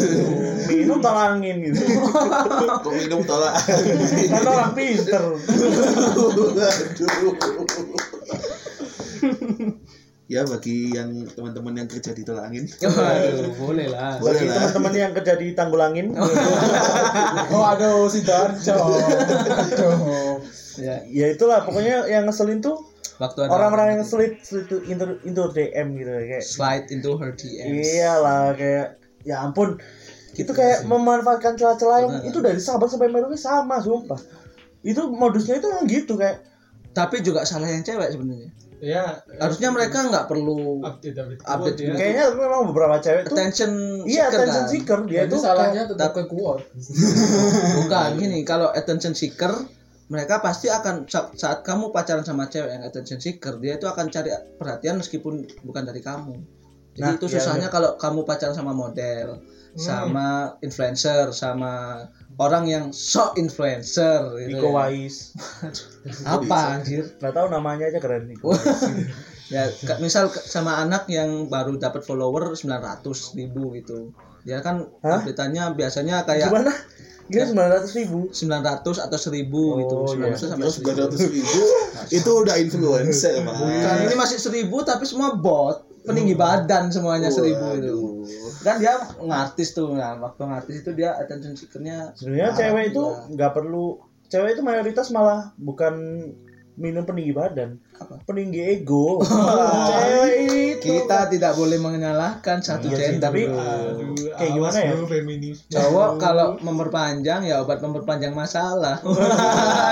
minum 0.72 1.00
talangin 1.00 1.64
gitu. 1.64 1.80
Kok 2.84 2.92
minum 2.92 3.24
tolak. 3.24 3.56
Karena 4.28 4.50
orang 4.52 4.72
pinter. 4.76 5.22
Ya 10.30 10.46
bagi 10.46 10.94
yang 10.94 11.26
teman-teman 11.26 11.82
yang 11.82 11.88
kerja 11.90 12.14
di 12.14 12.22
tolak 12.22 12.46
angin. 12.46 12.70
Waduh, 12.78 13.50
boleh 13.58 13.90
lah. 13.90 14.22
Boleh 14.22 14.38
Bagi 14.38 14.46
teman-teman 14.46 14.92
yang 14.94 15.10
kerja 15.10 15.34
di 15.34 15.58
Tanggulangin, 15.58 16.14
Oh 17.54 17.66
aduh 17.66 18.06
si 18.06 18.22
Darjo. 18.22 18.78
Ya. 20.78 21.02
Ya 21.10 21.26
itulah. 21.34 21.66
Pokoknya 21.66 22.06
yang 22.06 22.30
ngeselin 22.30 22.62
tuh 22.62 22.78
waktu 23.18 23.42
ada 23.42 23.50
orang-orang 23.50 23.98
yang 23.98 24.02
slit 24.06 24.38
itu. 24.46 24.78
into, 24.86 25.18
into 25.26 25.44
DM 25.50 25.98
gitu 25.98 26.08
kayak 26.08 26.46
slide 26.46 26.86
into 26.94 27.18
her 27.18 27.34
DMs 27.34 27.84
iyalah 27.84 28.54
kayak 28.54 29.02
ya 29.26 29.42
ampun. 29.42 29.82
Itu 30.38 30.54
kayak 30.54 30.86
memanfaatkan 30.86 31.58
celah-celah 31.58 32.06
yang 32.06 32.12
Benar. 32.22 32.30
itu 32.30 32.38
dari 32.38 32.60
Sabang 32.62 32.86
sampai 32.86 33.10
Merauke 33.10 33.34
sama 33.34 33.82
sumpah. 33.82 34.22
Itu 34.86 35.10
modusnya 35.10 35.58
itu 35.58 35.66
yang 35.66 35.90
gitu 35.90 36.14
kayak 36.14 36.46
tapi 36.94 37.18
juga 37.22 37.42
salah 37.42 37.66
yang 37.66 37.82
cewek 37.82 38.14
sebenarnya 38.14 38.50
Ya. 38.80 39.20
harusnya 39.36 39.68
mereka 39.68 40.08
nggak 40.08 40.24
perlu 40.24 40.80
update 40.80 41.12
update. 41.12 41.40
Update 41.44 41.76
quote 41.76 41.84
ya. 41.84 41.94
kayaknya 42.00 42.24
memang 42.32 42.60
beberapa 42.72 42.96
cewek 42.96 43.22
tuh 43.28 43.36
attention 43.36 43.70
iya 44.08 44.32
seeker 44.32 44.40
attention 44.40 44.64
kan? 44.64 44.72
seeker 44.72 44.98
dia 45.04 45.22
tuh 45.28 45.38
salahnya 45.40 45.82
tetap 45.84 46.10
ke 46.16 46.24
kuat 46.32 46.64
bukan 47.84 48.08
gini 48.16 48.40
kalau 48.48 48.72
attention 48.72 49.12
seeker 49.12 49.52
mereka 50.10 50.42
pasti 50.42 50.66
akan 50.66 51.06
sa- 51.06 51.30
saat 51.36 51.60
kamu 51.62 51.92
pacaran 51.92 52.24
sama 52.24 52.48
cewek 52.48 52.72
yang 52.72 52.82
attention 52.82 53.20
seeker 53.20 53.60
dia 53.60 53.76
itu 53.76 53.86
akan 53.86 54.08
cari 54.08 54.32
perhatian 54.56 54.98
meskipun 54.98 55.44
bukan 55.62 55.84
dari 55.84 56.00
kamu 56.00 56.59
jadi 56.96 57.06
Nah, 57.06 57.16
itu 57.16 57.26
iya, 57.30 57.34
susahnya 57.38 57.68
kalau 57.70 57.94
kamu 57.96 58.26
pacaran 58.26 58.54
sama 58.54 58.74
model 58.74 59.38
Hmm. 59.70 59.78
sama 59.78 60.26
influencer 60.66 61.30
sama 61.30 62.02
orang 62.42 62.66
yang 62.66 62.84
sok 62.90 63.38
influencer 63.38 64.34
gitu 64.42 64.58
Iko 64.58 64.74
ya. 64.74 64.74
Wais. 64.74 65.30
Apa 66.26 66.74
anjir? 66.74 67.06
Nggak 67.22 67.34
tahu 67.38 67.46
namanya 67.54 67.86
aja 67.86 68.02
keren 68.02 68.26
Iko 68.34 68.50
ya 69.54 69.70
misal 70.02 70.26
sama 70.30 70.78
anak 70.82 71.06
yang 71.06 71.46
baru 71.46 71.78
dapat 71.78 72.02
follower 72.02 72.58
900 72.58 73.38
ribu 73.38 73.70
gitu. 73.78 74.10
Dia 74.42 74.58
kan 74.58 74.90
Hah? 75.06 75.22
update-nya 75.22 75.70
biasanya 75.78 76.26
kayak 76.26 76.50
gimana? 76.50 76.74
Gila 77.30 77.44
sembilan 77.46 77.70
ratus 77.78 77.92
ribu? 77.94 78.26
900 78.34 79.06
atau 79.06 79.18
1000 79.18 79.38
gitu. 79.86 79.94
Oh, 80.02 80.10
iya. 80.18 80.34
900 80.34 80.50
sampai 80.50 80.66
Terus 80.66 80.74
1000 80.74 80.82
sembilan 80.82 80.96
ratus 81.06 81.20
ribu 81.30 81.62
itu 82.18 82.30
udah 82.42 82.56
influencer. 82.58 83.34
Kan 83.46 83.96
ini 84.02 84.14
masih 84.18 84.38
1000 84.42 84.66
tapi 84.82 85.06
semua 85.06 85.38
bot 85.38 85.89
peninggi 86.10 86.34
badan 86.34 86.90
semuanya 86.90 87.30
seribu 87.30 87.64
itu 87.72 87.96
kan 88.60 88.76
dia 88.76 88.98
ngartis 89.16 89.70
tuh 89.70 89.94
nah 89.94 90.18
waktu 90.18 90.42
ngartis 90.42 90.76
itu 90.82 90.90
dia 90.92 91.14
attention 91.14 91.54
seekernya 91.54 92.12
Sebenarnya 92.12 92.52
cewek 92.52 92.84
itu 92.90 93.02
nggak 93.30 93.52
perlu 93.52 93.96
cewek 94.26 94.54
itu 94.54 94.62
mayoritas 94.62 95.08
malah 95.08 95.54
bukan 95.56 95.94
minum 96.80 97.04
peninggi 97.04 97.36
badan, 97.36 97.76
Apa? 97.92 98.24
peninggi 98.24 98.56
ego. 98.72 99.20
cewek 99.90 100.32
itu 100.72 100.80
kita 100.80 101.28
tidak 101.28 101.52
boleh 101.52 101.76
menyalahkan 101.76 102.64
satu 102.64 102.88
Iya 102.88 102.96
gender 102.96 103.28
tapi-. 103.28 103.52
Aduh, 103.52 104.16
Kayak 104.32 104.50
gimana 104.56 104.78
ya? 104.80 104.92
feminis. 105.04 105.58
cowok 105.68 106.16
kalau 106.16 106.56
memperpanjang 106.56 107.44
ya 107.44 107.60
obat 107.60 107.84
memperpanjang 107.84 108.32
masalah 108.32 108.96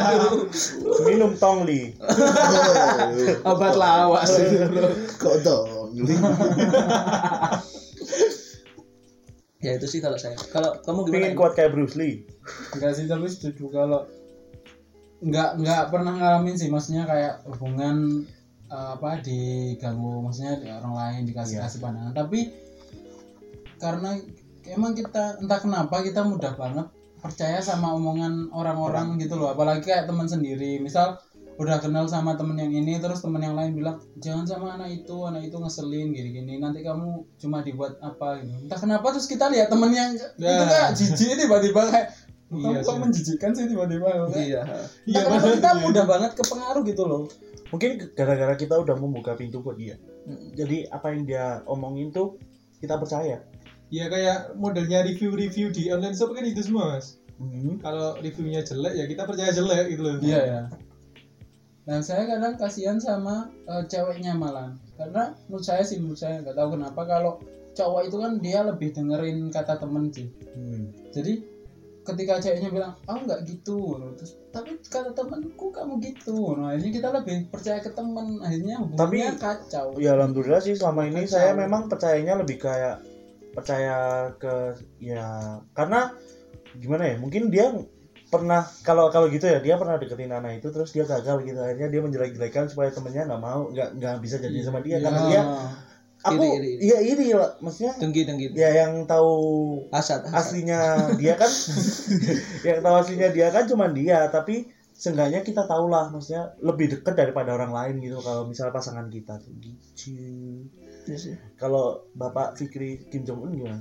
minum 1.06 1.36
tongli. 1.36 1.92
obat 3.44 3.74
lawas 3.76 4.30
Kok 5.20 5.36
dong? 5.44 5.68
ya 9.64 9.74
itu 9.74 9.86
sih 9.90 9.98
kalau 9.98 10.18
saya. 10.18 10.38
Kalau 10.54 10.78
kamu 10.86 11.08
gimana? 11.08 11.14
Pengen 11.14 11.34
kuat 11.34 11.52
kayak 11.58 11.74
Bruce 11.74 11.98
Lee. 11.98 12.22
enggak 12.74 12.92
sih 12.94 13.06
tapi 13.10 13.26
setuju 13.26 13.64
kalau 13.74 14.00
enggak 15.18 15.58
enggak 15.58 15.82
pernah 15.90 16.14
ngalamin 16.14 16.54
sih. 16.54 16.70
Maksudnya 16.70 17.04
kayak 17.04 17.42
hubungan 17.50 18.22
eh, 18.70 18.88
apa 18.94 19.18
diganggu. 19.20 20.22
Maksudnya 20.22 20.62
di 20.62 20.68
orang 20.70 20.94
lain 20.94 21.20
dikasih 21.26 21.58
Iya. 21.58 21.66
kasih 21.66 21.78
pandangan. 21.82 22.14
Tapi 22.14 22.40
karena 23.78 24.10
emang 24.70 24.92
kita 24.94 25.42
entah 25.42 25.60
kenapa 25.62 26.02
kita 26.06 26.22
mudah 26.26 26.54
banget 26.54 26.86
percaya 27.18 27.58
sama 27.58 27.90
omongan 27.98 28.46
orang-orang 28.54 29.18
gitu 29.18 29.34
loh. 29.34 29.50
Apalagi 29.50 29.90
kayak 29.90 30.06
teman 30.06 30.30
sendiri. 30.30 30.78
Misal 30.78 31.18
udah 31.58 31.76
kenal 31.78 32.06
sama 32.06 32.38
temen 32.38 32.54
yang 32.54 32.70
ini 32.70 32.96
terus 32.96 33.18
temen 33.18 33.42
yang 33.42 33.58
lain 33.58 33.74
bilang 33.74 33.98
jangan 34.16 34.46
sama 34.46 34.78
anak 34.78 34.94
itu 34.94 35.16
anak 35.26 35.42
itu 35.42 35.58
ngeselin 35.58 36.14
gini-gini 36.14 36.56
nanti 36.56 36.80
kamu 36.80 37.26
cuma 37.34 37.60
dibuat 37.60 37.98
apa 37.98 38.38
gitu 38.40 38.64
entah 38.64 38.78
kenapa 38.78 39.10
terus 39.10 39.26
kita 39.26 39.50
lihat 39.50 39.66
temen 39.66 39.90
yang 39.90 40.14
itu 40.14 40.22
Nah. 40.38 40.64
kayak 40.64 40.90
jijik 40.94 41.34
tiba-tiba 41.36 41.82
kayak 41.84 42.08
Iya 42.48 42.64
kamu 42.64 42.80
kok 42.80 42.88
sih. 42.88 43.00
menjijikkan 43.04 43.50
sih 43.52 43.64
tiba-tiba 43.68 44.08
iya 44.32 44.62
Entah 45.04 45.20
kenapa 45.20 45.48
kita 45.52 45.70
mudah 45.84 46.04
banget 46.06 46.30
kepengaruh 46.32 46.82
gitu 46.82 47.04
loh 47.04 47.22
Mungkin 47.68 47.90
gara-gara 48.16 48.56
kita 48.56 48.80
udah 48.80 48.96
membuka 48.96 49.36
pintu 49.36 49.60
buat 49.60 49.76
dia. 49.76 50.00
Jadi 50.56 50.88
apa 50.88 51.12
yang 51.12 51.28
dia 51.28 51.60
omongin 51.68 52.08
tuh 52.08 52.40
kita 52.80 52.96
percaya. 52.96 53.44
Ya 53.88 54.08
kayak 54.08 54.56
modelnya 54.56 55.04
review-review 55.04 55.68
di 55.68 55.92
online 55.92 56.16
shop 56.16 56.32
kan 56.32 56.48
itu 56.48 56.64
semua 56.64 56.96
mas. 56.96 57.20
Hmm. 57.36 57.76
Kalau 57.78 58.16
reviewnya 58.16 58.64
jelek 58.64 58.96
ya 58.96 59.04
kita 59.04 59.28
percaya 59.28 59.52
jelek 59.52 59.84
gitu 59.92 60.00
loh. 60.00 60.16
iya 60.24 60.40
ya 60.40 60.60
nah 61.88 61.98
saya 61.98 62.28
kadang 62.28 62.54
kasihan 62.54 63.00
sama 63.00 63.48
eh, 63.64 63.80
ceweknya 63.82 64.36
malah 64.36 64.76
karena 64.94 65.32
menurut 65.48 65.64
saya 65.64 65.80
sih 65.80 65.96
menurut 65.96 66.20
saya 66.20 66.44
nggak 66.44 66.52
tahu 66.52 66.76
kenapa 66.76 67.00
kalau 67.02 67.32
cowok 67.72 68.02
itu 68.04 68.16
kan 68.18 68.32
dia 68.38 68.60
lebih 68.60 68.92
dengerin 68.92 69.48
kata 69.48 69.74
temen 69.74 70.10
sih 70.10 70.28
Hmm. 70.52 70.92
jadi 71.10 71.40
ketika 72.02 72.36
ceweknya 72.38 72.68
bilang 72.68 72.92
oh 73.04 73.16
nggak 73.16 73.40
gitu 73.44 73.78
terus 74.14 74.36
tapi 74.48 74.76
kata 74.82 75.12
temenku 75.12 75.70
kamu 75.70 75.96
gitu 76.02 76.52
nah 76.52 76.72
akhirnya 76.72 76.92
kita 76.92 77.08
lebih 77.14 77.36
percaya 77.48 77.78
ke 77.78 77.90
temen 77.90 78.36
akhirnya 78.38 78.74
hubungannya 78.78 79.32
Tapi- 79.32 79.38
kacau 79.38 79.86
Ya 79.96 80.12
alhamdulillah 80.12 80.58
sih 80.58 80.72
selama 80.72 81.04
ini 81.04 81.24
Kacau. 81.24 81.32
saya 81.34 81.52
memang 81.54 81.86
percayanya 81.86 82.34
lebih 82.36 82.58
kayak 82.58 83.00
percaya 83.50 83.96
ke 84.34 84.54
ya 84.98 85.24
karena 85.72 86.12
gimana 86.74 87.04
ya 87.06 87.16
mungkin 87.16 87.48
dia 87.48 87.72
pernah 88.28 88.60
kalau 88.84 89.08
kalau 89.08 89.26
gitu 89.32 89.48
ya 89.48 89.58
dia 89.64 89.74
pernah 89.80 89.96
deketin 89.96 90.28
anak 90.32 90.60
itu 90.60 90.68
terus 90.68 90.92
dia 90.92 91.04
gagal 91.08 91.42
gitu. 91.48 91.58
Akhirnya 91.58 91.88
dia 91.88 92.00
menjelek-jelekan 92.04 92.68
supaya 92.68 92.92
temennya 92.92 93.24
nggak 93.28 93.40
mau 93.42 93.72
nggak 93.72 93.88
nggak 93.96 94.14
bisa 94.20 94.36
jadi 94.40 94.58
sama 94.64 94.80
dia. 94.84 95.00
Karena 95.00 95.20
Ya. 95.24 95.28
dia 95.28 95.42
aku 96.18 96.42
iya 96.82 96.98
iri 96.98 97.30
lah 97.30 97.54
maksudnya 97.62 97.94
dengki 97.94 98.26
dengki 98.26 98.50
ya 98.58 98.74
yang 98.74 99.06
tahu 99.06 99.30
asat 99.94 100.26
asat. 100.26 100.34
aslinya 100.34 100.80
dia 101.14 101.38
kan 101.38 101.46
yang 102.66 102.82
tahu 102.82 102.94
aslinya 102.98 103.28
dia 103.30 103.46
kan 103.54 103.64
cuma 103.70 103.86
dia 103.86 104.26
tapi 104.26 104.66
seenggaknya 104.98 105.40
kita 105.40 105.62
tahu 105.62 105.86
lah 105.86 106.10
maksudnya 106.10 106.58
lebih 106.58 106.90
dekat 106.90 107.14
daripada 107.14 107.54
orang 107.54 107.70
lain 107.70 107.94
gitu 108.00 108.18
kalau 108.18 108.44
misalnya 108.44 108.74
pasangan 108.74 109.06
kita 109.06 109.38
tuh 109.38 109.54
gitu 109.56 109.78
Iya 111.06 111.16
sih. 111.16 111.34
kalau 111.54 112.04
Bapak 112.12 112.52
Fikri 112.54 113.00
Kim 113.06 113.22
Jong 113.22 113.40
Un 113.40 113.52
gimana? 113.54 113.80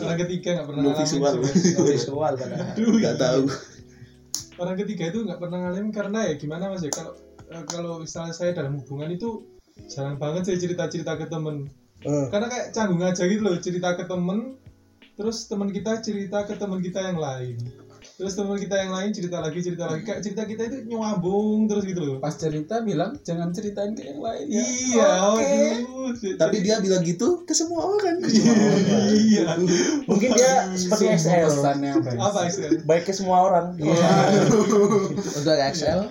Orang 0.00 0.18
ketiga 0.18 0.48
nggak 0.56 0.66
pernah 0.66 0.82
ngalamin. 0.82 0.98
visual. 0.98 1.34
visual 1.86 2.34
Nggak 2.34 3.16
tahu. 3.16 3.42
orang 4.56 4.76
ketiga 4.76 5.04
itu 5.08 5.18
nggak 5.20 5.38
pernah 5.38 5.58
ngalamin 5.60 5.90
karena 5.90 6.18
ya 6.24 6.34
gimana 6.34 6.64
mas 6.66 6.80
ya 6.80 6.90
kalau 6.90 7.12
eh, 7.44 7.64
kalau 7.64 7.92
misalnya 8.00 8.32
saya 8.32 8.50
dalam 8.50 8.74
hubungan 8.76 9.06
itu 9.08 9.46
jarang 9.86 10.16
banget 10.16 10.46
saya 10.46 10.58
cerita 10.58 10.88
cerita 10.88 11.14
ke 11.14 11.26
temen 11.26 11.68
Eh, 12.00 12.26
karena 12.28 12.46
kayak 12.46 12.66
canggung 12.70 13.00
aja 13.00 13.24
gitu 13.24 13.40
loh 13.40 13.56
cerita 13.56 13.94
ke 13.94 14.04
temen 14.04 14.60
terus 15.14 15.46
teman 15.46 15.70
kita 15.70 15.98
cerita 15.98 16.44
ke 16.44 16.52
teman 16.54 16.78
kita 16.78 17.00
yang 17.00 17.16
lain 17.16 17.56
terus 18.14 18.32
teman 18.32 18.54
kita 18.54 18.78
yang 18.78 18.92
lain 18.94 19.10
cerita 19.10 19.42
lagi 19.42 19.58
cerita 19.58 19.84
lagi. 19.86 20.02
Kayak 20.02 20.20
cerita 20.22 20.42
kita 20.46 20.62
itu 20.66 20.76
nyambung 20.86 21.66
terus 21.66 21.82
gitu 21.82 22.00
loh. 22.00 22.16
Pas 22.22 22.30
cerita 22.30 22.78
bilang 22.80 23.18
jangan 23.20 23.50
ceritain 23.50 23.90
ke 23.92 24.06
yang 24.06 24.22
lain 24.22 24.46
ya. 24.46 24.62
Iya 24.62 25.10
Oke. 25.34 25.42
waduh 25.82 26.38
Tapi 26.38 26.56
dia 26.62 26.78
bilang 26.78 27.02
gitu 27.02 27.42
ke 27.42 27.50
semua 27.50 27.90
orang. 27.90 28.22
iya. 29.18 29.58
Mungkin 30.06 30.30
dia 30.30 30.70
seperti 30.72 31.04
Semua 31.18 31.42
XL 31.42 31.46
pesan 31.50 31.78
yang 31.80 31.98
baik. 32.00 32.18
apa 32.18 32.40
istilah 32.46 32.70
baik 32.84 33.04
ke 33.04 33.12
semua 33.12 33.36
orang. 33.44 33.66
untuk 33.74 35.56
Excel 35.56 36.06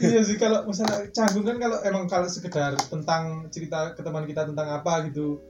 iya 0.00 0.20
sih 0.20 0.36
kalau 0.36 0.64
misalnya 0.64 1.04
canggung 1.10 1.44
kan 1.44 1.56
kalau 1.58 1.78
emang 1.82 2.04
kalau 2.06 2.28
sekedar 2.28 2.72
tentang 2.78 3.46
cerita 3.50 3.92
ke 3.92 4.00
teman 4.00 4.24
kita 4.24 4.46
tentang 4.46 4.68
apa 4.70 5.04
gitu 5.08 5.40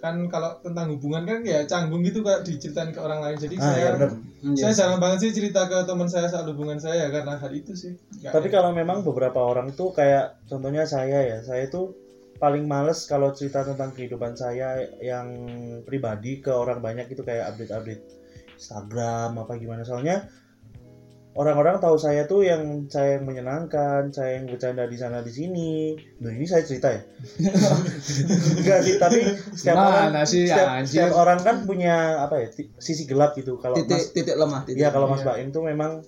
kan 0.00 0.16
kalau 0.32 0.56
tentang 0.64 0.96
hubungan 0.96 1.22
kan 1.28 1.38
ya 1.44 1.68
canggung 1.68 2.00
gitu 2.00 2.24
kayak 2.24 2.42
diceritain 2.42 2.90
ke 2.90 3.00
orang 3.00 3.20
lain. 3.20 3.36
Jadi 3.36 3.56
Ah, 3.60 3.64
saya 3.76 3.78
ya 3.78 4.08
saya 4.56 4.72
jarang 4.72 4.98
banget 4.98 5.28
sih 5.28 5.32
cerita 5.36 5.68
ke 5.68 5.84
teman 5.84 6.08
saya 6.08 6.26
soal 6.32 6.48
hubungan 6.48 6.80
saya 6.80 7.12
karena 7.12 7.36
hal 7.36 7.52
itu 7.52 7.76
sih. 7.76 7.92
Nggak 8.24 8.32
Tapi 8.32 8.48
ada. 8.48 8.54
kalau 8.56 8.70
memang 8.72 9.04
beberapa 9.04 9.36
orang 9.44 9.68
itu 9.68 9.92
kayak 9.92 10.40
contohnya 10.48 10.88
saya 10.88 11.20
ya, 11.20 11.38
saya 11.44 11.68
itu 11.68 11.92
paling 12.40 12.64
males 12.64 13.04
kalau 13.04 13.36
cerita 13.36 13.60
tentang 13.68 13.92
kehidupan 13.92 14.32
saya 14.32 14.80
yang 15.04 15.28
pribadi 15.84 16.40
ke 16.40 16.48
orang 16.48 16.80
banyak 16.80 17.12
itu 17.12 17.20
kayak 17.20 17.52
update-update 17.52 18.00
Instagram 18.56 19.36
apa 19.36 19.52
gimana. 19.60 19.84
Soalnya 19.84 20.24
orang-orang 21.32 21.78
tahu 21.78 21.94
saya 21.94 22.24
tuh 22.24 22.42
yang 22.42 22.62
saya 22.86 23.16
yang 23.16 23.24
menyenangkan, 23.24 24.10
saya 24.10 24.36
yang 24.36 24.46
bercanda 24.46 24.84
di 24.84 24.94
sana 24.94 25.20
di 25.20 25.30
sini. 25.30 25.94
Nah 26.18 26.30
ini 26.30 26.42
saya 26.42 26.62
cerita 26.62 26.90
ya. 26.90 27.00
Enggak 28.58 28.78
sih, 28.82 28.94
tapi 28.96 29.18
setiap 29.52 29.74
Mana 29.74 30.10
orang 30.10 30.26
sih, 30.26 30.44
setiap, 30.44 30.66
anjir? 30.68 30.90
setiap 30.90 31.12
orang 31.14 31.38
kan 31.38 31.56
punya 31.62 31.94
apa 32.20 32.34
ya 32.36 32.48
sisi 32.76 33.04
gelap 33.04 33.32
gitu. 33.32 33.56
Kalau 33.56 33.74
titik 33.74 33.94
Mas, 33.96 34.10
titik 34.10 34.34
lemah 34.34 34.60
titik 34.64 34.80
ya 34.80 34.90
kalau 34.90 35.06
Mas 35.06 35.20
Iya. 35.20 35.28
Baim 35.30 35.48
tuh 35.50 35.62
memang 35.62 36.02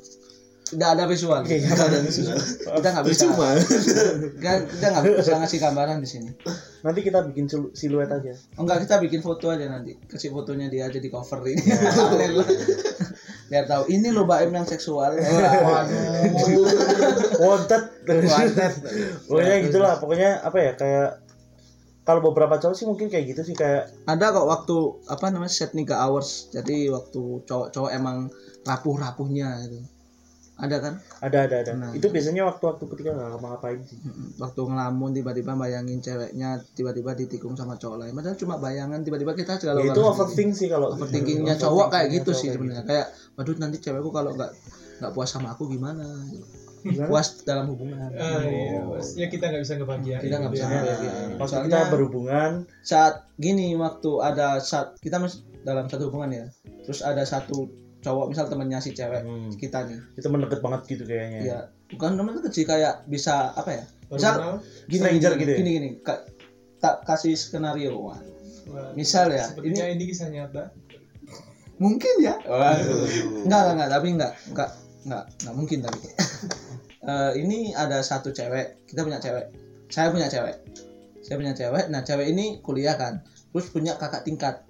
tidak 0.64 0.88
ada 0.90 1.04
visual 1.04 1.44
Iya, 1.44 1.68
Nggak 1.68 1.84
ada 1.84 2.00
visual 2.00 2.32
kita 2.72 2.88
nggak 2.90 3.04
bisa. 3.04 3.24
Nggak- 3.28 4.62
kita 4.72 4.86
nggak 4.88 5.04
bisa 5.12 5.32
ngasih 5.36 5.58
gambaran 5.60 5.98
di 6.00 6.08
sini 6.08 6.30
nanti 6.80 7.00
kita 7.00 7.22
bikin 7.22 7.44
silu- 7.44 7.70
siluet 7.72 8.08
aja. 8.08 8.32
oh 8.56 8.64
enggak 8.64 8.82
kita 8.82 8.96
bikin 8.98 9.20
foto 9.20 9.46
aja 9.46 9.68
nanti 9.68 9.94
kasih 10.02 10.32
fotonya 10.32 10.66
dia 10.66 10.88
aja 10.88 10.96
di 10.96 11.06
cover 11.06 11.44
ini 11.44 11.60
Thumbnail. 11.92 12.40
Biar 13.52 13.68
tahu 13.68 13.84
ini 13.92 14.08
loh 14.08 14.24
Baim 14.24 14.48
yang 14.48 14.64
seksual. 14.64 15.12
Wanted. 17.44 17.82
Wanted. 18.08 18.72
pokoknya 19.28 19.54
gitulah 19.68 20.00
pokoknya 20.00 20.40
apa 20.40 20.56
ya 20.56 20.72
kayak 20.72 21.20
kalau 22.08 22.24
beberapa 22.24 22.56
cowok 22.56 22.72
sih 22.72 22.88
mungkin 22.88 23.12
kayak 23.12 23.36
gitu 23.36 23.52
sih 23.52 23.52
kayak 23.52 23.92
ada 24.08 24.32
kok 24.32 24.48
waktu 24.48 25.04
apa 25.04 25.28
namanya 25.28 25.52
set 25.52 25.76
nikah 25.76 26.00
hours. 26.00 26.48
Jadi 26.48 26.88
waktu 26.88 27.44
cowok-cowok 27.44 27.92
emang 27.92 28.32
rapuh-rapuhnya 28.64 29.68
itu 29.68 29.84
ada 30.62 30.76
kan? 30.78 30.94
Ada 31.18 31.38
ada 31.50 31.56
ada. 31.66 31.72
Nah. 31.74 31.90
itu 31.90 32.06
biasanya 32.06 32.46
waktu-waktu 32.46 32.86
ketika 32.94 33.10
nggak 33.18 33.42
ngapain 33.42 33.82
sih. 33.82 33.98
Waktu 34.38 34.60
ngelamun 34.62 35.10
tiba-tiba 35.10 35.58
bayangin 35.58 35.98
ceweknya 35.98 36.62
tiba-tiba 36.78 37.18
ditikung 37.18 37.58
sama 37.58 37.74
cowok 37.74 38.06
lain. 38.06 38.14
Padahal 38.14 38.38
cuma 38.38 38.62
bayangan 38.62 39.02
tiba-tiba 39.02 39.34
kita 39.34 39.58
segala 39.58 39.82
ya, 39.82 39.90
itu 39.90 39.98
overthink 39.98 40.54
sih 40.54 40.70
kalau 40.70 40.94
overthinkingnya 40.94 41.58
Overthinkingnya 41.58 41.66
cowok 41.66 41.86
kayak 41.90 42.08
gitu 42.14 42.30
cowok 42.30 42.38
sih 42.38 42.48
sebenarnya. 42.54 42.84
kayak 42.86 43.06
waduh 43.34 43.56
nanti 43.58 43.76
cewekku 43.82 44.10
kalau 44.14 44.30
nggak 44.38 44.50
nggak 45.02 45.12
puas 45.18 45.30
sama 45.34 45.50
aku 45.50 45.66
gimana? 45.66 46.06
Gimana? 46.86 47.10
puas 47.10 47.26
dalam 47.42 47.66
hubungan. 47.74 48.10
Ah, 48.14 48.42
iya, 48.46 48.82
Mas. 48.86 49.18
ya 49.18 49.26
kita 49.26 49.50
nggak 49.50 49.62
bisa 49.66 49.74
ngebahagiain 49.82 50.22
kita 50.22 50.36
nggak 50.38 50.52
bisa 50.54 50.64
gitu 50.66 50.74
ya. 50.74 50.82
ngebahagiain. 50.82 51.30
Soalnya 51.42 51.66
kita 51.66 51.90
berhubungan. 51.90 52.50
saat 52.86 53.14
gini 53.34 53.74
waktu 53.74 54.10
ada 54.22 54.62
saat 54.62 54.94
kita 55.02 55.18
mas 55.18 55.42
dalam 55.66 55.90
satu 55.90 56.06
hubungan 56.10 56.30
ya. 56.30 56.46
Terus 56.86 57.02
ada 57.02 57.26
satu 57.26 57.70
cowok 58.02 58.26
misal 58.28 58.44
temennya 58.46 58.78
si 58.78 58.90
cewek 58.90 59.22
Hmm. 59.22 59.50
kita 59.54 59.86
nih 59.86 59.98
itu 60.14 60.26
mendekat 60.26 60.58
banget 60.58 60.80
gitu 60.88 61.02
kayaknya 61.04 61.38
ya. 61.40 61.60
Bukan 61.88 62.16
temen 62.16 62.32
deket 62.34 62.52
sih 62.52 62.64
kayak 62.64 63.04
bisa 63.06 63.52
apa 63.52 63.70
ya 63.72 63.84
misal 64.08 64.58
gini 64.86 64.98
Stranger 64.98 65.32
gini, 65.32 65.40
gitu 65.40 65.50
ya? 65.50 65.56
gini 65.56 65.70
gini 65.72 65.88
Ka- 66.00 66.24
tak 66.78 67.04
kasih 67.04 67.32
skenario 67.32 67.94
Wah, 67.94 68.18
wah, 68.68 68.90
misal 68.92 69.28
ya 69.28 69.46
ini 69.60 69.78
ini 69.92 70.04
kisah 70.04 70.26
nyata. 70.26 70.72
Mungkin 71.76 72.14
ya. 72.20 72.38
Enggak 72.38 73.42
enggak 73.44 73.72
enggak 73.72 73.90
tapi 73.90 74.06
enggak 74.10 74.32
enggak 74.48 74.70
enggak 75.02 75.24
enggak 75.36 75.54
mungkin 75.54 75.78
tapi. 75.80 75.98
Eh, 77.02 77.32
ini 77.34 77.74
ada 77.74 77.98
satu 77.98 78.30
cewek 78.30 78.86
kita 78.86 79.02
punya 79.02 79.18
cewek. 79.18 79.50
Saya 79.90 80.14
punya 80.14 80.30
cewek. 80.30 80.54
Saya 81.18 81.34
punya 81.34 81.50
cewek 81.50 81.90
nah 81.90 82.00
cewek 82.00 82.30
ini 82.30 82.58
kuliah 82.58 82.94
kan 82.94 83.18
terus 83.50 83.66
punya 83.68 83.94
kakak 83.94 84.22
tingkat 84.22 84.62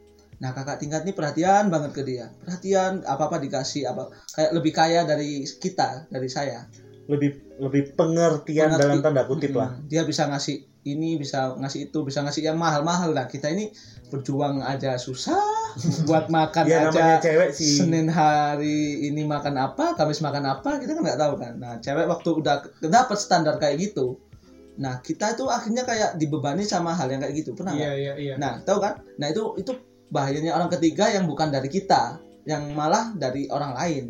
nah 0.43 0.51
kakak 0.51 0.83
tingkat 0.83 1.07
ini 1.07 1.15
perhatian 1.15 1.71
banget 1.71 1.95
ke 1.95 2.03
dia 2.03 2.35
perhatian 2.43 3.07
apa 3.07 3.31
apa 3.31 3.39
dikasih 3.39 3.87
apa 3.87 4.11
kayak 4.35 4.51
lebih 4.59 4.73
kaya 4.75 5.07
dari 5.07 5.47
kita 5.47 6.11
dari 6.11 6.27
saya 6.27 6.67
lebih 7.07 7.63
lebih 7.63 7.95
pengertian 7.95 8.75
Pengerti- 8.75 8.83
dalam 8.83 8.99
tanda 8.99 9.23
kutip 9.23 9.55
lah 9.55 9.79
dia 9.87 10.03
bisa 10.03 10.27
ngasih 10.27 10.67
ini 10.83 11.15
bisa 11.15 11.55
ngasih 11.55 11.95
itu 11.95 11.99
bisa 12.03 12.27
ngasih 12.27 12.43
yang 12.43 12.59
mahal-mahal 12.59 13.15
nah 13.15 13.31
kita 13.31 13.55
ini 13.55 13.71
berjuang 14.11 14.67
aja 14.67 14.99
susah 14.99 15.39
buat 16.11 16.27
makan 16.27 16.67
ya 16.67 16.91
namanya 16.91 17.23
aja 17.23 17.31
cewek 17.31 17.51
sih 17.55 17.79
Senin 17.79 18.11
hari 18.11 19.09
ini 19.09 19.25
makan 19.25 19.57
apa, 19.57 19.97
Kamis 19.97 20.21
makan 20.21 20.45
apa, 20.45 20.77
kita 20.77 20.93
kan 20.93 21.01
nggak 21.01 21.17
tahu 21.17 21.35
kan. 21.41 21.57
Nah, 21.57 21.81
cewek 21.81 22.05
waktu 22.05 22.29
udah 22.29 22.61
dapat 22.85 23.17
standar 23.17 23.57
kayak 23.57 23.81
gitu, 23.81 24.21
nah 24.77 25.01
kita 25.01 25.33
itu 25.33 25.49
akhirnya 25.49 25.89
kayak 25.89 26.21
dibebani 26.21 26.69
sama 26.69 26.93
hal 26.93 27.09
yang 27.09 27.25
kayak 27.25 27.41
gitu, 27.41 27.57
pernah 27.57 27.73
Iya 27.73 27.89
nggak? 27.89 27.97
iya 27.97 28.13
iya. 28.21 28.35
Nah, 28.37 28.61
tahu 28.69 28.85
kan? 28.85 29.01
Nah 29.17 29.33
itu 29.33 29.57
itu 29.57 29.73
bahayanya 30.13 30.53
orang 30.53 30.69
ketiga 30.71 31.09
yang 31.09 31.25
bukan 31.25 31.49
dari 31.49 31.67
kita, 31.67 32.21
yang 32.45 32.77
malah 32.77 33.17
dari 33.17 33.49
orang 33.49 33.73
lain. 33.73 34.05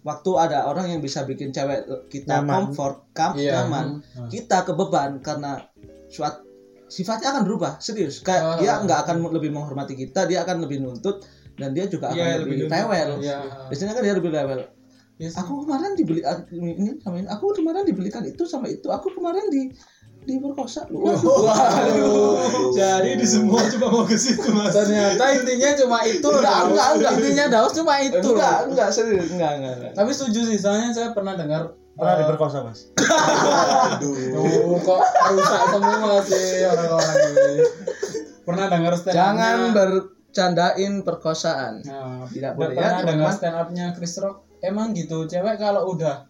Waktu 0.00 0.30
ada 0.38 0.64
orang 0.64 0.88
yang 0.88 1.02
bisa 1.02 1.26
bikin 1.26 1.50
cewek 1.50 1.84
kita 2.08 2.40
Nyaman. 2.40 2.70
comfort, 2.72 2.96
kam, 3.12 3.36
Iya. 3.36 3.66
nyaman, 3.66 4.00
Hmm. 4.00 4.30
kita 4.30 4.64
kebeban 4.64 5.18
karena 5.20 5.60
suat 6.08 6.40
sifatnya 6.88 7.30
akan 7.30 7.42
berubah 7.44 7.78
serius 7.78 8.18
kayak 8.18 8.42
Ah. 8.42 8.56
dia 8.58 8.72
nggak 8.80 8.98
akan 9.04 9.16
lebih 9.30 9.54
menghormati 9.54 9.94
kita 9.94 10.26
dia 10.26 10.42
akan 10.42 10.66
lebih 10.66 10.82
nuntut 10.82 11.22
dan 11.54 11.70
dia 11.70 11.86
juga 11.86 12.10
akan 12.10 12.18
Iya, 12.18 12.34
lebih, 12.42 12.66
lebih 12.66 12.66
rewel 12.66 13.10
Iya. 13.22 13.38
biasanya 13.70 13.92
kan 13.94 14.02
dia 14.02 14.14
lebih 14.18 14.30
rewel 14.34 14.60
Iya 15.14 15.28
sih. 15.30 15.38
aku 15.38 15.52
kemarin 15.62 15.92
dibeli 15.94 16.20
ini 16.50 16.98
sama 16.98 17.16
ini 17.22 17.28
aku 17.30 17.44
kemarin 17.54 17.86
dibelikan 17.86 18.26
itu 18.26 18.42
sama 18.42 18.66
itu 18.66 18.90
aku 18.90 19.06
kemarin 19.14 19.46
di 19.46 19.70
diperkosa 20.20 20.84
lu 20.88 21.00
Waduh. 21.08 22.70
Jadi 22.70 23.16
di 23.16 23.26
semua 23.26 23.64
cuma 23.66 23.86
mau 23.88 24.04
ke 24.04 24.14
situ 24.14 24.52
mas. 24.52 24.70
ternyata 24.70 25.24
intinya 25.32 25.70
cuma 25.74 25.98
itu 26.04 26.22
Enggak, 26.22 26.60
enggak, 26.68 26.88
enggak. 26.94 27.12
intinya 27.16 27.44
Daus 27.48 27.72
cuma 27.72 27.94
itu 27.98 28.20
loh. 28.20 28.36
enggak 28.36 28.56
enggak 28.68 28.88
serius. 28.92 29.26
Enggak 29.32 29.52
enggak, 29.58 29.72
enggak. 29.80 29.92
tapi 29.96 30.10
setuju 30.12 30.40
sih 30.46 30.58
soalnya 30.60 30.92
saya 30.92 31.10
pernah 31.10 31.34
dengar 31.34 31.72
pernah 31.96 32.14
eh, 32.14 32.18
diperkosa 32.22 32.58
mas? 32.62 32.80
Duh, 34.00 34.78
kok 34.78 35.00
rusak 35.30 35.62
semua 35.68 36.14
sih 36.22 36.64
orang-orang 36.64 37.18
ini. 37.26 37.54
Pernah 38.40 38.66
dengar 38.68 38.92
stand 38.96 39.14
jangan 39.14 39.58
bercandain 39.74 40.94
perkosaan. 41.02 41.74
Nah, 41.82 42.24
Tidak 42.24 42.54
boleh 42.54 42.72
ya, 42.72 43.02
pernah 43.02 43.02
dengar 43.04 43.30
stand 43.34 43.56
up-nya 43.58 43.92
Chris 43.92 44.16
Rock? 44.16 44.46
Emang 44.60 44.92
gitu 44.92 45.24
cewek 45.26 45.56
kalau 45.56 45.90
udah 45.90 46.29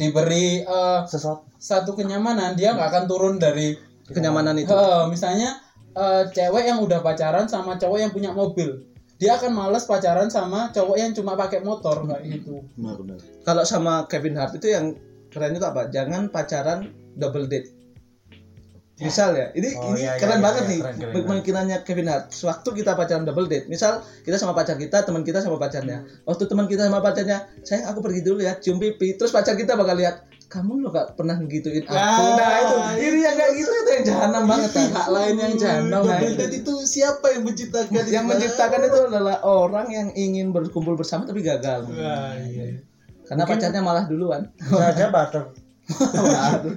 diberi 0.00 0.64
eh, 0.64 1.00
sesuatu. 1.04 1.44
satu 1.60 1.96
kenyamanan 1.96 2.56
dia 2.56 2.72
nggak 2.72 2.88
akan 2.92 3.04
turun 3.08 3.34
dari 3.36 3.76
kenyamanan 4.08 4.56
itu. 4.56 4.72
Eh, 4.72 5.04
misalnya 5.12 5.60
eh, 5.92 6.24
cewek 6.32 6.64
yang 6.64 6.80
udah 6.80 7.04
pacaran 7.04 7.44
sama 7.48 7.76
cowok 7.76 7.98
yang 8.00 8.12
punya 8.12 8.32
mobil. 8.32 8.88
Dia 9.20 9.38
akan 9.38 9.54
males 9.54 9.86
pacaran 9.86 10.26
sama 10.32 10.74
cowok 10.74 10.96
yang 10.98 11.12
cuma 11.14 11.38
pakai 11.38 11.62
motor 11.62 12.04
kayak 12.08 12.24
gitu. 12.28 12.64
Benar 12.74 12.96
benar. 13.00 13.18
Kalau 13.46 13.64
sama 13.64 14.04
Kevin 14.10 14.36
Hart 14.36 14.58
itu 14.58 14.72
yang 14.72 14.96
keren 15.30 15.54
itu 15.54 15.64
apa? 15.64 15.88
Jangan 15.92 16.32
pacaran 16.32 16.90
double 17.14 17.46
date 17.46 17.73
misal 18.94 19.34
ya 19.34 19.50
ini 19.58 19.74
Oh, 19.74 19.90
ini 19.90 20.06
iya, 20.06 20.14
iya, 20.14 20.20
keren 20.22 20.38
iya, 20.38 20.44
banget 20.46 20.62
iya, 20.70 20.70
nih 21.10 21.22
pemikirannya 21.26 21.76
Kevin 21.82 22.06
Hart. 22.06 22.30
Sewaktu 22.30 22.68
kita 22.78 22.94
pacaran 22.94 23.26
double 23.26 23.50
date 23.50 23.66
misal 23.66 24.06
kita 24.22 24.38
sama 24.38 24.54
pacar 24.54 24.78
kita 24.78 25.02
teman 25.02 25.26
kita 25.26 25.42
sama 25.42 25.58
pacarnya. 25.58 26.06
Waktu 26.22 26.46
teman 26.46 26.70
kita 26.70 26.86
sama 26.86 27.02
pacarnya 27.02 27.50
saya 27.66 27.90
aku 27.90 27.98
pergi 28.06 28.22
dulu 28.22 28.46
ya 28.46 28.54
cium 28.62 28.78
pipi. 28.78 29.18
Terus 29.18 29.34
pacar 29.34 29.58
kita 29.58 29.74
bakal 29.74 29.98
lihat 29.98 30.30
kamu 30.46 30.86
lo 30.86 30.94
gak 30.94 31.18
pernah 31.18 31.34
gituin 31.50 31.82
aku. 31.82 31.98
Ah, 31.98 32.38
nah 32.38 32.52
itu 32.62 32.76
ini 33.10 33.20
yang 33.26 33.34
kayak 33.34 33.52
gitu 33.58 33.70
itu 33.74 33.90
yang 33.90 34.04
jahanam 34.06 34.42
banget 34.46 34.70
kan 34.70 34.86
pihak 34.86 35.08
lain 35.10 35.34
yang 35.42 35.54
jahanam 35.58 36.02
Double 36.06 36.34
date 36.38 36.54
itu 36.62 36.74
siapa 36.86 37.26
yang 37.34 37.42
menciptakan 37.42 38.02
yang 38.06 38.24
menciptakan 38.30 38.80
itu 38.86 38.98
adalah 39.10 39.42
orang 39.42 39.90
yang 39.90 40.08
ingin 40.14 40.54
berkumpul 40.54 40.94
bersama 40.94 41.26
tapi 41.26 41.42
gagal. 41.42 41.90
Wah, 41.90 42.38
iya. 42.38 42.78
karena 43.26 43.42
pacarnya 43.42 43.82
malah 43.82 44.06
duluan. 44.06 44.54
Bisa 44.62 44.94
aja 44.94 45.10
butter 45.10 45.64
Waduh. 45.90 46.76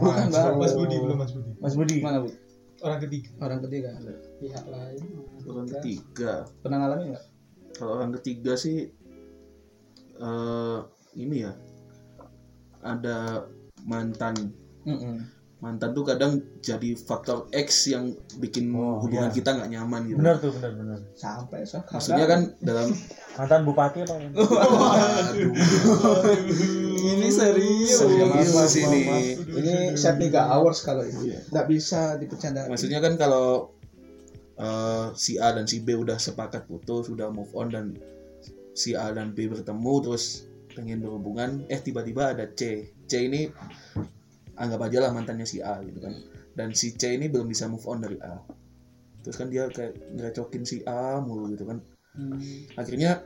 Bukan 0.00 0.26
bang 0.28 0.54
Mas 0.56 0.72
Budi 0.74 0.96
belum 0.96 1.16
Mas 1.16 1.32
Budi. 1.32 1.50
mas 1.60 1.74
Budi. 1.76 1.96
Mana 2.00 2.18
bu? 2.20 2.28
Orang 2.80 2.98
ketiga. 2.98 3.28
orang 3.38 3.60
ketiga. 3.60 3.88
Pihak 4.40 4.64
lain. 4.66 5.00
Orang 5.44 5.66
ketiga. 5.68 6.32
Pernah 6.58 6.78
ngalamin 6.80 7.06
nggak? 7.12 7.24
Kalau 7.76 7.92
orang 7.96 8.12
ketiga 8.16 8.52
sih 8.56 8.88
eh 10.16 10.78
ini 11.14 11.44
ya 11.44 11.52
ada 12.80 13.44
mantan. 13.82 14.52
Mm-mm. 14.80 15.20
mantan 15.60 15.92
tuh 15.92 16.08
kadang 16.08 16.40
jadi 16.64 16.96
faktor 16.96 17.44
X 17.52 17.92
yang 17.92 18.16
bikin 18.40 18.72
Oh, 18.72 18.96
hubungan 18.96 19.28
iya. 19.28 19.36
kita 19.36 19.52
nggak 19.52 19.68
nyaman 19.68 20.08
gitu. 20.08 20.16
Benar 20.16 20.40
tuh 20.40 20.56
benar 20.56 20.72
benar. 20.72 20.98
Sampai 21.12 21.68
so 21.68 21.84
maksudnya 21.84 22.24
kan 22.24 22.40
dalam 22.64 22.88
mantan 23.36 23.68
bupati 23.68 24.00
apa 24.00 24.14
ini 27.00 27.28
serius. 27.32 27.98
Serius 28.00 28.74
ini. 28.76 29.02
ini 29.56 29.74
set 29.96 30.20
3 30.20 30.30
hours 30.36 30.84
kalau 30.84 31.02
ini. 31.04 31.36
Nggak 31.48 31.66
bisa 31.66 32.20
dipercanda. 32.20 32.68
Maksudnya 32.68 33.00
kan 33.00 33.16
kalau 33.16 33.74
eh, 34.60 35.06
si 35.16 35.40
A 35.40 35.56
dan 35.56 35.64
si 35.64 35.80
B 35.80 35.96
udah 35.96 36.20
sepakat 36.20 36.68
putus 36.68 37.08
udah 37.08 37.32
move 37.32 37.50
on 37.56 37.72
dan 37.72 37.86
si 38.76 38.92
A 38.92 39.10
dan 39.10 39.32
B 39.32 39.48
bertemu 39.48 39.94
terus 40.04 40.46
pengen 40.70 41.02
berhubungan 41.02 41.66
eh 41.66 41.80
tiba-tiba 41.80 42.36
ada 42.36 42.46
C. 42.52 42.92
C 43.10 43.12
ini 43.26 43.50
anggap 44.60 44.86
aja 44.86 45.08
lah 45.08 45.10
mantannya 45.10 45.48
si 45.48 45.58
A 45.64 45.80
gitu 45.82 45.98
kan. 46.04 46.14
Dan 46.52 46.76
si 46.76 46.94
C 46.94 47.16
ini 47.16 47.32
belum 47.32 47.48
bisa 47.48 47.66
move 47.66 47.84
on 47.88 48.04
dari 48.04 48.20
A. 48.20 48.36
Terus 49.20 49.36
kan 49.36 49.48
dia 49.48 49.68
kayak 49.68 49.96
ngerecokin 50.16 50.64
si 50.68 50.84
A 50.84 51.18
mulu 51.20 51.50
gitu 51.52 51.64
kan. 51.64 51.80
Akhirnya 52.76 53.24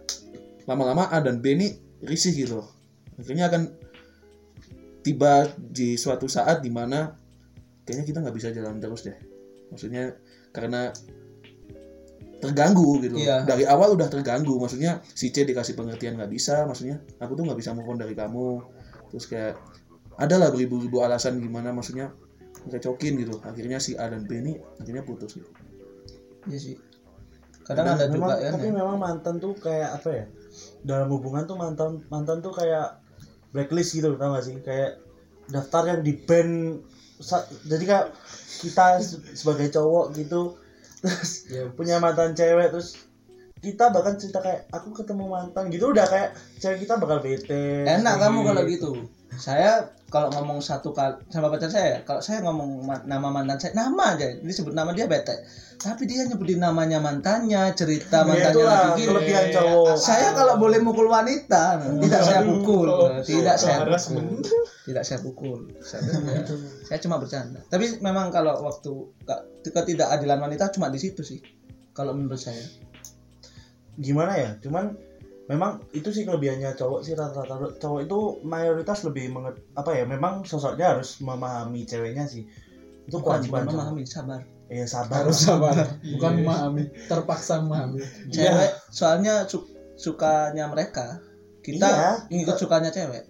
lama-lama 0.65 1.11
A 1.13 1.21
dan 1.21 1.45
B 1.45 1.55
ini 1.55 1.69
risih 2.05 2.33
gitu 2.37 2.61
loh 2.61 2.84
akhirnya 3.21 3.47
akan 3.51 3.63
tiba 5.05 5.53
di 5.61 6.01
suatu 6.01 6.25
saat 6.25 6.65
di 6.65 6.73
mana 6.73 7.13
kayaknya 7.85 8.05
kita 8.09 8.19
nggak 8.25 8.37
bisa 8.37 8.49
jalan 8.51 8.81
terus 8.81 9.05
deh. 9.05 9.19
Maksudnya 9.69 10.17
karena 10.51 10.91
terganggu 12.41 13.01
gitu. 13.01 13.17
Iya. 13.21 13.45
dari 13.45 13.65
awal 13.69 13.97
udah 13.97 14.09
terganggu. 14.09 14.57
Maksudnya 14.57 15.05
si 15.13 15.33
C 15.33 15.45
dikasih 15.45 15.77
pengertian 15.77 16.17
nggak 16.17 16.33
bisa. 16.33 16.65
Maksudnya 16.65 17.01
aku 17.21 17.37
tuh 17.37 17.45
nggak 17.45 17.61
bisa 17.61 17.77
move 17.77 17.89
on 17.89 18.01
dari 18.01 18.17
kamu. 18.17 18.65
Terus 19.13 19.25
kayak 19.29 19.55
ada 20.17 20.35
lah 20.41 20.49
beribu-ribu 20.53 21.05
alasan 21.05 21.41
gimana 21.41 21.73
maksudnya 21.73 22.13
ngecokin 22.69 23.21
gitu. 23.21 23.41
Akhirnya 23.45 23.77
si 23.81 23.97
A 24.01 24.09
dan 24.09 24.25
B 24.25 24.41
ini 24.41 24.57
akhirnya 24.81 25.05
putus 25.05 25.37
gitu. 25.37 25.49
Iya 26.49 26.59
sih. 26.59 26.77
Kadang 27.65 27.97
ada 27.97 28.09
memang, 28.13 28.37
juga 28.37 28.45
ya 28.45 28.51
tapi 28.53 28.69
memang 28.69 28.97
mantan 29.01 29.41
tuh 29.41 29.57
kayak 29.57 30.01
apa 30.01 30.09
ya? 30.13 30.25
Dalam 30.85 31.09
hubungan 31.13 31.45
tuh 31.49 31.57
mantan 31.57 32.05
mantan 32.13 32.45
tuh 32.45 32.53
kayak 32.53 33.04
blacklist 33.55 33.95
gitu 33.95 34.19
tau 34.19 34.35
gak 34.35 34.45
sih 34.45 34.59
kayak 34.61 34.99
daftar 35.49 35.95
yang 35.95 36.01
di 36.03 36.13
ban 36.19 36.81
jadi 37.65 37.85
kayak 37.87 38.07
kita 38.61 38.99
se- 38.99 39.23
sebagai 39.33 39.71
cowok 39.71 40.13
gitu 40.13 40.59
terus 41.05 41.47
Iya. 41.47 41.71
punya 41.73 41.97
mantan 42.03 42.35
cewek 42.35 42.75
terus 42.75 42.99
kita 43.65 43.89
bahkan 43.89 44.15
cerita 44.15 44.39
kayak 44.39 44.69
aku 44.69 44.93
ketemu 44.93 45.25
mantan 45.27 45.73
gitu 45.73 45.89
udah 45.89 46.05
kayak 46.05 46.31
cewek 46.61 46.85
kita 46.85 46.95
bakal 46.95 47.19
bete. 47.19 47.83
Enak 47.83 48.21
kamu 48.21 48.39
kalau 48.45 48.63
gitu. 48.65 48.91
Saya 49.35 49.83
kalau 50.07 50.31
ngomong 50.31 50.63
satu 50.63 50.95
kali 50.95 51.19
sama 51.27 51.51
pacar 51.51 51.67
saya 51.67 51.99
kalau 52.03 52.23
saya 52.23 52.39
ngomong 52.39 52.87
ma- 52.87 53.03
nama 53.03 53.35
mantan 53.35 53.59
saya 53.59 53.75
nama 53.75 54.15
aja 54.15 54.31
disebut 54.39 54.71
nama 54.71 54.93
dia 54.93 55.09
bete. 55.09 55.35
Tapi 55.75 56.07
dia 56.07 56.23
nyebutin 56.23 56.63
namanya 56.63 57.03
mantannya 57.03 57.75
cerita 57.75 58.23
Ya 58.23 58.25
mantannya 58.25 58.55
itulah 58.55 58.79
lagi 58.87 58.95
gini. 58.95 59.09
kelebihan 59.11 59.45
cowok. 59.51 59.97
Saya 59.99 60.29
kalau 60.33 60.55
boleh 60.55 60.79
mukul 60.79 61.09
wanita 61.09 61.83
tidak 61.99 62.23
saya 62.23 62.41
pukul. 62.45 62.87
Tidak 63.21 63.57
saya 63.59 63.79
pukul. 63.83 64.31
tidak 64.85 65.03
saya 65.03 65.19
pukul. 65.19 65.59
Saya, 65.81 66.01
saya 66.85 66.99
cuma 67.01 67.19
bercanda. 67.19 67.59
Tapi 67.67 67.99
memang 67.99 68.31
kalau 68.31 68.63
waktu 68.63 68.93
ke- 69.19 69.45
ketidakadilan 69.67 70.39
wanita 70.39 70.71
cuma 70.71 70.87
di 70.87 71.01
situ 71.01 71.27
sih 71.27 71.43
kalau 71.91 72.13
menurut 72.13 72.39
saya 72.39 72.63
gimana 73.97 74.33
ya? 74.37 74.51
Cuman 74.61 74.95
memang 75.45 75.85
itu 75.93 76.09
sih 76.09 76.25
kelebihannya 76.25 76.73
cowok 76.75 77.01
sih 77.05 77.13
rata-rata. 77.13 77.77
Cowok 77.79 78.01
itu 78.07 78.19
mayoritas 78.43 79.05
lebih 79.05 79.31
menget, 79.31 79.61
apa 79.77 79.91
ya 79.93 80.05
memang 80.09 80.43
sosoknya 80.43 80.97
harus 80.97 81.21
memahami 81.21 81.85
ceweknya 81.85 82.25
sih. 82.25 82.49
Itu 83.05 83.21
bukan 83.21 83.45
kewajiban 83.45 83.65
memahami 83.69 84.03
sabar. 84.09 84.41
Ya 84.73 84.89
sabar. 84.89 85.29
Harus 85.29 85.45
sabar. 85.45 85.77
Bukan 86.17 86.41
memahami 86.41 86.89
terpaksa 87.05 87.61
memahami. 87.61 88.01
Cewek 88.33 88.73
soalnya 88.89 89.45
su- 89.45 89.69
sukanya 90.01 90.73
mereka 90.73 91.21
kita 91.61 91.85
Iya. 91.85 92.13
ngikut 92.33 92.57
sukanya 92.57 92.89
cewek. 92.89 93.29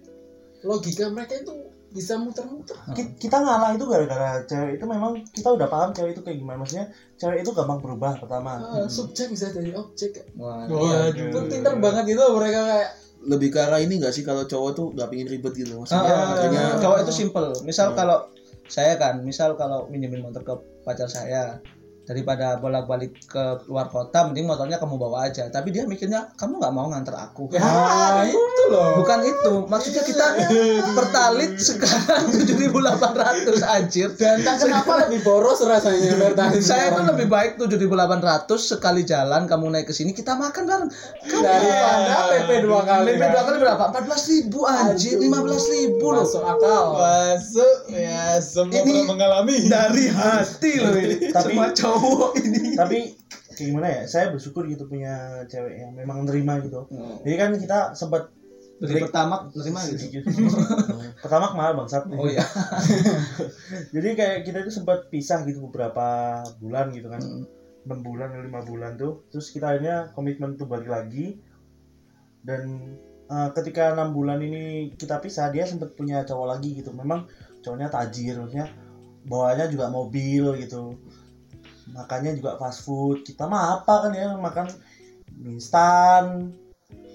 Logika 0.63 1.11
mereka 1.11 1.35
itu 1.35 1.74
bisa 1.95 2.19
muter-muter. 2.19 2.75
Ki- 2.91 3.15
kita 3.17 3.39
ngalah 3.39 3.71
itu 3.71 3.87
gara-gara 3.87 4.43
cewek 4.43 4.75
itu 4.75 4.85
memang 4.85 5.15
kita 5.25 5.47
udah 5.47 5.63
paham 5.65 5.89
cewek 5.89 6.11
itu 6.11 6.21
kayak 6.21 6.37
gimana. 6.37 6.59
Maksudnya 6.59 6.85
cewek 7.15 7.39
itu 7.39 7.51
gampang 7.51 7.79
berubah 7.79 8.19
pertama. 8.19 8.59
Ah, 8.59 8.83
subjek 8.85 9.31
bisa 9.31 9.47
jadi 9.49 9.71
objek. 9.73 10.27
Wah, 10.35 10.67
Waduh. 10.67 11.31
itu 11.31 11.39
pinter 11.47 11.73
banget 11.79 12.03
gitu 12.05 12.23
mereka 12.35 12.59
kayak. 12.61 12.89
Lebih 13.25 13.49
ke 13.49 13.57
arah 13.57 13.79
ini 13.79 13.97
nggak 13.97 14.11
sih 14.11 14.21
kalau 14.21 14.43
cowok 14.43 14.71
tuh 14.75 14.87
nggak 14.91 15.07
pingin 15.09 15.25
ribet 15.25 15.55
gitu? 15.55 15.79
Maksudnya 15.79 16.03
Ah, 16.05 16.35
akhirnya 16.35 16.65
cowok 16.77 16.97
itu 17.01 17.13
simple. 17.15 17.47
Misal 17.63 17.95
kalau 17.95 18.27
saya 18.65 18.97
kan 18.97 19.21
misal 19.21 19.55
kalau 19.55 19.87
minjemin 19.87 20.21
motor 20.21 20.41
ke 20.41 20.53
pacar 20.83 21.07
saya 21.07 21.57
daripada 22.05 22.55
bolak-balik 22.55 23.17
ke 23.25 23.43
luar 23.65 23.89
kota 23.89 24.23
mending 24.23 24.45
motornya 24.45 24.77
kamu 24.77 24.95
bawa 24.95 25.25
aja. 25.25 25.45
Tapi 25.47 25.69
dia 25.69 25.83
mikirnya 25.83 26.29
kamu 26.33 26.57
nggak 26.57 26.71
mau 26.71 26.85
nganter 26.87 27.13
aku. 27.13 27.49
Ah, 27.55 28.21
itu 28.23 28.63
loh. 28.69 28.97
bukan 28.97 29.19
itu. 29.21 29.53
Maksudnya 29.65 30.01
kita 30.01 30.25
pertalit 30.93 31.57
sekarang 31.57 32.29
7.800 32.45 33.57
anjir. 33.65 34.09
Dan 34.13 34.41
tak 34.41 34.61
kenapa 34.61 35.03
lebih 35.03 35.21
boros 35.21 35.59
rasanya 35.59 36.13
bertahan 36.15 36.53
saya 36.61 36.93
tuh 36.93 37.01
sekarang. 37.01 37.05
lebih 37.11 37.27
baik 37.27 37.51
7.800 37.57 38.45
sekali 38.57 39.01
jalan 39.01 39.45
kamu 39.45 39.65
naik 39.71 39.85
ke 39.85 39.93
sini 39.93 40.11
kita 40.11 40.33
makan 40.33 40.63
bareng. 40.63 40.89
Kamu 41.25 41.41
daripada 41.41 42.13
PP 42.29 42.49
dua 42.61 42.81
kali. 42.81 43.11
PP 43.11 43.23
dua 43.25 43.43
kali 43.43 43.57
berapa? 43.59 43.83
14 43.97 44.31
ribu 44.31 44.59
anjir. 44.63 45.17
15 45.17 45.31
ribu 45.73 46.05
loh. 46.11 46.21
Masuk 46.21 46.43
akal. 46.43 46.83
Masuk. 46.93 47.75
Ya 47.89 48.37
semua 48.37 48.77
Ini- 48.77 49.01
pernah 49.01 49.09
mengalami. 49.09 49.57
dari 49.65 50.05
hati 50.07 50.73
loh 50.77 50.93
ini. 50.93 51.15
Tapi- 51.35 51.53
semua 51.55 51.67
cowok 51.95 52.31
ini. 52.43 52.75
Tapi 52.75 52.97
kayak 53.55 53.67
gimana 53.71 53.87
ya 53.87 54.01
saya 54.05 54.35
bersyukur 54.35 54.67
gitu 54.67 54.85
punya 54.91 55.43
cewek 55.47 55.79
yang 55.79 55.91
memang 55.95 56.27
nerima 56.27 56.59
gitu. 56.59 56.91
Jadi 57.23 57.35
kan 57.39 57.51
kita 57.55 57.79
sempat 57.95 58.35
dari 58.75 58.99
pertama 58.99 59.47
nerima 59.55 59.79
gitu? 59.87 60.19
Pertama 61.23 61.55
mahal 61.55 61.79
bangsat. 61.79 62.11
Oh 62.11 62.27
iya. 62.27 62.43
Jadi 63.95 64.09
kayak 64.19 64.43
kita 64.43 64.67
itu 64.67 64.71
sempat 64.75 65.07
pisah 65.07 65.47
gitu 65.47 65.71
beberapa 65.71 66.41
bulan 66.59 66.91
gitu 66.91 67.07
kan. 67.07 67.23
Hmm. 67.23 67.47
enam 67.85 68.01
bulan 68.01 68.33
atau 68.33 68.41
lima 68.41 68.61
bulan 68.65 68.97
tuh. 68.97 69.29
Terus 69.29 69.53
kita 69.53 69.77
akhirnya 69.77 70.09
komitmen 70.17 70.57
tuh 70.57 70.65
balik 70.67 70.89
lagi. 70.89 71.39
Dan 72.41 72.97
eh, 73.29 73.49
ketika 73.55 73.93
enam 73.93 74.11
bulan 74.11 74.41
ini 74.41 74.91
kita 74.97 75.21
pisah 75.21 75.53
dia 75.53 75.69
sempat 75.69 75.95
punya 75.95 76.25
cowok 76.27 76.47
lagi 76.49 76.75
gitu. 76.81 76.91
Memang 76.91 77.29
cowoknya 77.63 77.87
tajir 77.93 78.41
maksudnya 78.41 78.73
bawanya 79.25 79.65
juga 79.69 79.89
mobil 79.89 80.53
gitu 80.61 81.01
makannya 81.95 82.35
juga 82.35 82.59
fast 82.59 82.83
food 82.83 83.23
kita 83.23 83.47
mah 83.47 83.79
apa 83.79 83.93
kan 84.05 84.11
ya 84.11 84.35
makan 84.35 84.67
mie 85.33 85.55
instan 85.55 86.51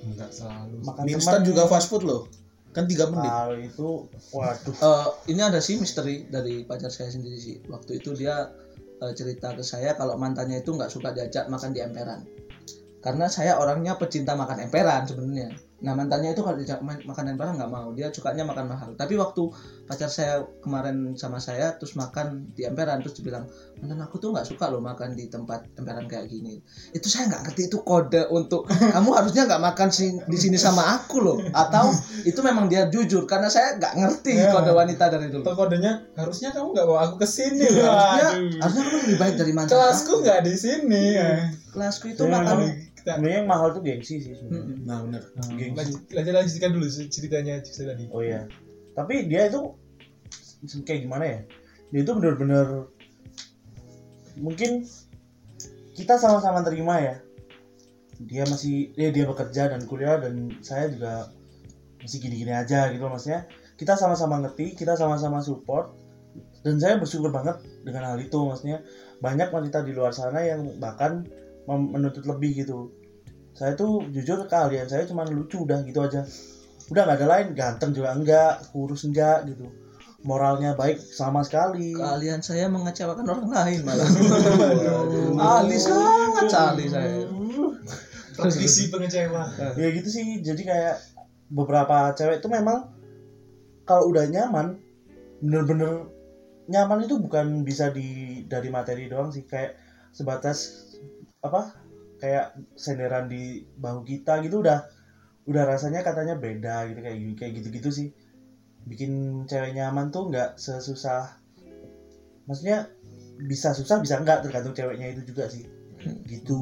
Enggak 0.01 0.33
selalu. 0.33 0.81
makan 0.81 1.03
Mie 1.05 1.15
instan 1.15 1.45
juga 1.45 1.69
fast 1.69 1.93
food 1.93 2.03
loh. 2.03 2.25
Kan 2.71 2.89
3 2.89 3.13
menit. 3.13 3.29
kalau 3.29 3.59
itu 3.59 3.89
waduh 4.31 4.73
Eh, 4.73 5.07
ini 5.29 5.43
ada 5.43 5.59
sih 5.59 5.77
misteri 5.77 6.25
dari 6.25 6.65
pacar 6.65 6.89
saya 6.89 7.11
sendiri 7.11 7.37
sih 7.37 7.61
waktu 7.67 8.01
itu 8.01 8.15
dia 8.15 8.49
eh, 8.97 9.13
cerita 9.13 9.53
ke 9.53 9.61
saya 9.61 9.93
kalau 9.93 10.17
mantannya 10.17 10.63
itu 10.63 10.73
nggak 10.73 10.89
suka 10.89 11.13
diajak 11.13 11.51
makan 11.51 11.75
di 11.75 11.83
emperan 11.83 12.25
karena 13.01 13.27
saya 13.27 13.57
orangnya 13.57 13.97
pecinta 13.97 14.33
makan 14.33 14.63
emperan 14.63 15.05
sebenarnya 15.05 15.49
nah 15.81 15.97
mantannya 15.97 16.37
itu 16.37 16.45
kalau 16.45 16.61
ma- 16.85 17.01
makan 17.03 17.33
emperan 17.33 17.57
nggak 17.57 17.73
mau 17.73 17.89
dia 17.91 18.13
sukanya 18.13 18.45
makan 18.45 18.69
mahal 18.69 18.93
tapi 18.93 19.17
waktu 19.17 19.49
pacar 19.89 20.13
saya 20.13 20.45
kemarin 20.61 21.17
sama 21.17 21.41
saya 21.41 21.73
terus 21.73 21.97
makan 21.97 22.53
di 22.53 22.69
emperan 22.69 23.01
terus 23.01 23.17
dibilang 23.17 23.49
mantan 23.81 23.97
aku 23.99 24.21
tuh 24.21 24.29
nggak 24.29 24.45
suka 24.45 24.69
loh 24.69 24.85
makan 24.85 25.17
di 25.17 25.25
tempat 25.27 25.73
emperan 25.75 26.05
kayak 26.05 26.29
gini 26.29 26.61
itu 26.93 27.09
saya 27.09 27.33
nggak 27.33 27.49
ngerti 27.49 27.73
itu 27.73 27.81
kode 27.81 28.29
untuk 28.29 28.69
kamu 28.95 29.09
harusnya 29.09 29.49
nggak 29.49 29.63
makan 29.65 29.89
di 30.29 30.37
sini 30.37 30.61
sama 30.61 31.01
aku 31.01 31.25
loh 31.25 31.41
atau 31.49 31.89
itu 32.29 32.45
memang 32.45 32.69
dia 32.69 32.85
jujur 32.87 33.25
karena 33.25 33.49
saya 33.49 33.81
nggak 33.81 33.95
ngerti 33.97 34.37
Ya. 34.37 34.53
kode 34.53 34.77
wanita 34.77 35.09
dari 35.09 35.33
dulu 35.33 35.49
Atau 35.49 35.57
kodenya 35.57 35.97
harusnya 36.13 36.53
kamu 36.53 36.77
nggak 36.77 36.87
bawa 36.87 37.01
aku 37.09 37.17
ke 37.17 37.29
sini 37.31 37.65
loh. 37.73 37.89
harusnya 37.89 38.29
harusnya 38.61 38.83
kamu 38.85 38.97
lebih 39.01 39.17
baik 39.17 39.35
dari 39.35 39.53
mantan 39.57 39.73
Kelasku 39.73 40.13
nggak 40.21 40.41
di 40.45 40.55
sini. 40.55 41.05
ya. 41.17 41.33
Kelasku 41.71 42.13
itu 42.13 42.23
Ya, 42.27 42.31
makan 42.31 42.57
Kita 43.01 43.17
yang 43.25 43.49
mahal 43.49 43.73
tuh 43.73 43.81
gengsi 43.81 44.21
sih 44.21 44.37
sebenarnya. 44.37 44.77
Mm-mm. 44.77 44.85
Nah, 44.85 44.99
benar. 45.09 45.23
Gengsi. 45.57 45.77
lanjut, 45.79 46.01
lanjut 46.13 46.35
lanjutkan 46.37 46.71
dulu 46.77 46.87
ceritanya 47.09 47.55
Jukse 47.65 47.83
tadi. 47.89 48.05
Oh 48.13 48.21
iya. 48.21 48.45
Tapi 48.93 49.25
dia 49.25 49.49
itu 49.49 49.73
kayak 50.85 51.09
gimana 51.09 51.25
ya? 51.25 51.41
Dia 51.91 52.01
itu 52.05 52.13
bener-bener 52.13 52.93
mungkin 54.37 54.85
kita 55.97 56.21
sama-sama 56.21 56.61
terima 56.61 57.01
ya. 57.01 57.17
Dia 58.21 58.45
masih 58.45 58.93
dia 58.93 59.09
dia 59.09 59.25
bekerja 59.25 59.73
dan 59.73 59.81
kuliah 59.89 60.21
dan 60.21 60.53
saya 60.61 60.93
juga 60.93 61.33
masih 62.05 62.21
gini-gini 62.21 62.53
aja 62.53 62.93
gitu 62.93 63.09
maksudnya. 63.09 63.49
Kita 63.81 63.97
sama-sama 63.97 64.45
ngerti, 64.45 64.77
kita 64.77 64.93
sama-sama 64.93 65.41
support 65.41 65.97
dan 66.61 66.77
saya 66.77 67.01
bersyukur 67.01 67.33
banget 67.33 67.65
dengan 67.81 68.13
hal 68.13 68.19
itu 68.21 68.37
maksudnya 68.37 68.85
banyak 69.25 69.49
wanita 69.49 69.81
di 69.81 69.97
luar 69.97 70.13
sana 70.13 70.45
yang 70.45 70.77
bahkan 70.77 71.25
menuntut 71.79 72.27
lebih 72.27 72.65
gitu. 72.65 72.91
Saya 73.55 73.77
tuh 73.77 74.07
jujur 74.09 74.47
kalian 74.49 74.89
saya 74.89 75.05
cuma 75.05 75.27
lucu 75.29 75.63
udah 75.63 75.85
gitu 75.85 76.01
aja. 76.03 76.25
Udah 76.91 77.03
nggak 77.07 77.19
ada 77.23 77.27
lain 77.29 77.47
ganteng 77.55 77.93
juga 77.95 78.17
enggak 78.17 78.73
kurus 78.75 79.07
enggak 79.07 79.47
gitu. 79.47 79.71
Moralnya 80.21 80.77
baik 80.77 81.01
sama 81.01 81.41
sekali. 81.47 81.97
Kalian 81.97 82.41
saya 82.45 82.69
mengecewakan 82.69 83.25
orang 83.25 83.51
lain 83.51 83.81
malah. 83.85 84.09
Ahli 85.61 85.77
sangat 85.81 86.53
ahli 86.53 86.85
saya. 86.89 87.25
Praktisi 88.37 88.89
pengecewa. 88.89 89.45
ya 89.77 89.89
gitu 89.93 90.09
sih 90.09 90.41
jadi 90.41 90.63
kayak 90.65 90.97
beberapa 91.51 92.15
cewek 92.17 92.41
itu 92.41 92.49
memang 92.49 92.89
kalau 93.85 94.09
udah 94.09 94.25
nyaman 94.31 94.79
bener-bener 95.43 96.09
nyaman 96.71 97.05
itu 97.05 97.19
bukan 97.19 97.67
bisa 97.67 97.91
di 97.91 98.41
dari 98.49 98.69
materi 98.73 99.09
doang 99.09 99.33
sih. 99.33 99.45
Kayak 99.45 99.77
sebatas 100.11 100.91
apa 101.41 101.73
kayak 102.21 102.53
senderan 102.77 103.27
di 103.27 103.65
bahu 103.81 104.05
kita 104.05 104.45
gitu 104.45 104.61
udah 104.61 104.85
udah 105.49 105.63
rasanya 105.65 106.05
katanya 106.05 106.37
beda 106.37 106.93
gitu 106.93 107.01
kayak 107.01 107.19
kayak 107.41 107.53
gitu-gitu 107.61 107.91
sih. 107.91 108.09
Bikin 108.85 109.45
cewek 109.49 109.73
nyaman 109.73 110.13
tuh 110.13 110.29
nggak 110.29 110.61
sesusah. 110.61 111.41
Maksudnya 112.45 112.89
bisa 113.41 113.73
susah 113.73 114.05
bisa 114.05 114.21
enggak 114.21 114.45
tergantung 114.45 114.77
ceweknya 114.77 115.17
itu 115.17 115.33
juga 115.33 115.49
sih. 115.49 115.65
Gitu. 116.29 116.61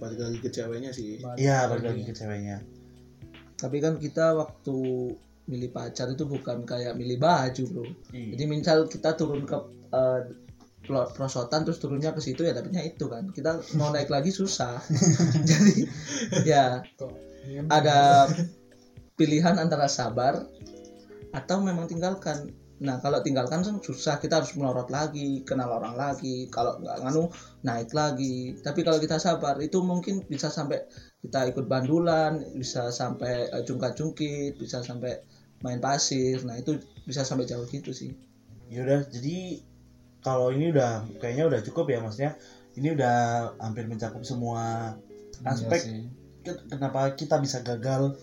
Balik 0.00 0.20
lagi 0.20 0.38
ke 0.40 0.48
ceweknya 0.48 0.90
sih. 0.90 1.20
iya 1.36 1.68
balik 1.68 1.84
lagi 1.92 2.02
ke 2.08 2.12
ceweknya. 2.16 2.64
Tapi 3.60 3.76
kan 3.80 4.00
kita 4.00 4.34
waktu 4.34 4.76
milih 5.44 5.70
pacar 5.76 6.08
itu 6.08 6.24
bukan 6.24 6.64
kayak 6.64 6.96
milih 6.96 7.20
baju 7.20 7.62
bro. 7.68 7.84
Iya. 8.16 8.32
jadi 8.32 8.44
misal 8.48 8.88
kita 8.88 9.12
turun 9.12 9.44
ke 9.44 9.56
eh, 9.92 10.20
perosotan 10.84 11.64
terus 11.64 11.80
turunnya 11.80 12.12
ke 12.12 12.20
situ 12.20 12.44
ya 12.44 12.52
dapetnya 12.52 12.84
itu 12.84 13.08
kan. 13.08 13.28
Kita 13.32 13.60
mau 13.80 13.90
naik 13.90 14.12
lagi 14.12 14.30
susah. 14.30 14.80
Jadi 15.50 15.88
ya 16.44 16.84
ada 17.72 18.28
pilihan 19.16 19.56
antara 19.56 19.88
sabar 19.88 20.44
atau 21.32 21.56
memang 21.64 21.88
tinggalkan. 21.88 22.52
Nah 22.84 23.00
kalau 23.00 23.22
tinggalkan 23.24 23.64
kan 23.64 23.76
susah 23.80 24.20
kita 24.20 24.42
harus 24.42 24.52
melorot 24.58 24.92
lagi 24.92 25.42
kenal 25.48 25.72
orang 25.80 25.96
lagi. 25.96 26.46
Kalau 26.52 26.78
nggak 26.78 26.96
nganu 27.00 27.32
naik 27.64 27.90
lagi. 27.96 28.58
Tapi 28.60 28.84
kalau 28.84 29.00
kita 29.00 29.16
sabar 29.16 29.56
itu 29.64 29.80
mungkin 29.80 30.22
bisa 30.28 30.52
sampai 30.52 30.84
kita 31.24 31.48
ikut 31.48 31.64
bandulan 31.64 32.44
bisa 32.52 32.92
sampai 32.92 33.48
eh, 33.48 33.62
jungkat-jungkit 33.64 34.60
bisa 34.60 34.84
sampai 34.84 35.24
main 35.64 35.80
pasir. 35.80 36.44
Nah 36.44 36.60
itu 36.60 36.76
bisa 37.08 37.24
sampai 37.24 37.48
jauh 37.48 37.64
gitu 37.64 37.90
sih. 37.96 38.12
Yaudah, 38.72 39.04
jadi 39.12 39.60
kalau 40.24 40.48
ini 40.48 40.72
udah 40.72 40.90
kayaknya 41.20 41.44
udah 41.46 41.60
cukup 41.62 41.86
ya 41.86 42.00
maksudnya. 42.00 42.32
Ini 42.74 42.90
udah 42.90 43.16
hampir 43.60 43.86
mencakup 43.86 44.24
semua 44.24 44.96
aspek 45.44 45.78
Iya 45.78 45.86
sih. 45.86 46.02
ke- 46.42 46.64
kenapa 46.66 47.14
kita 47.14 47.38
bisa 47.38 47.60
gagal 47.60 48.18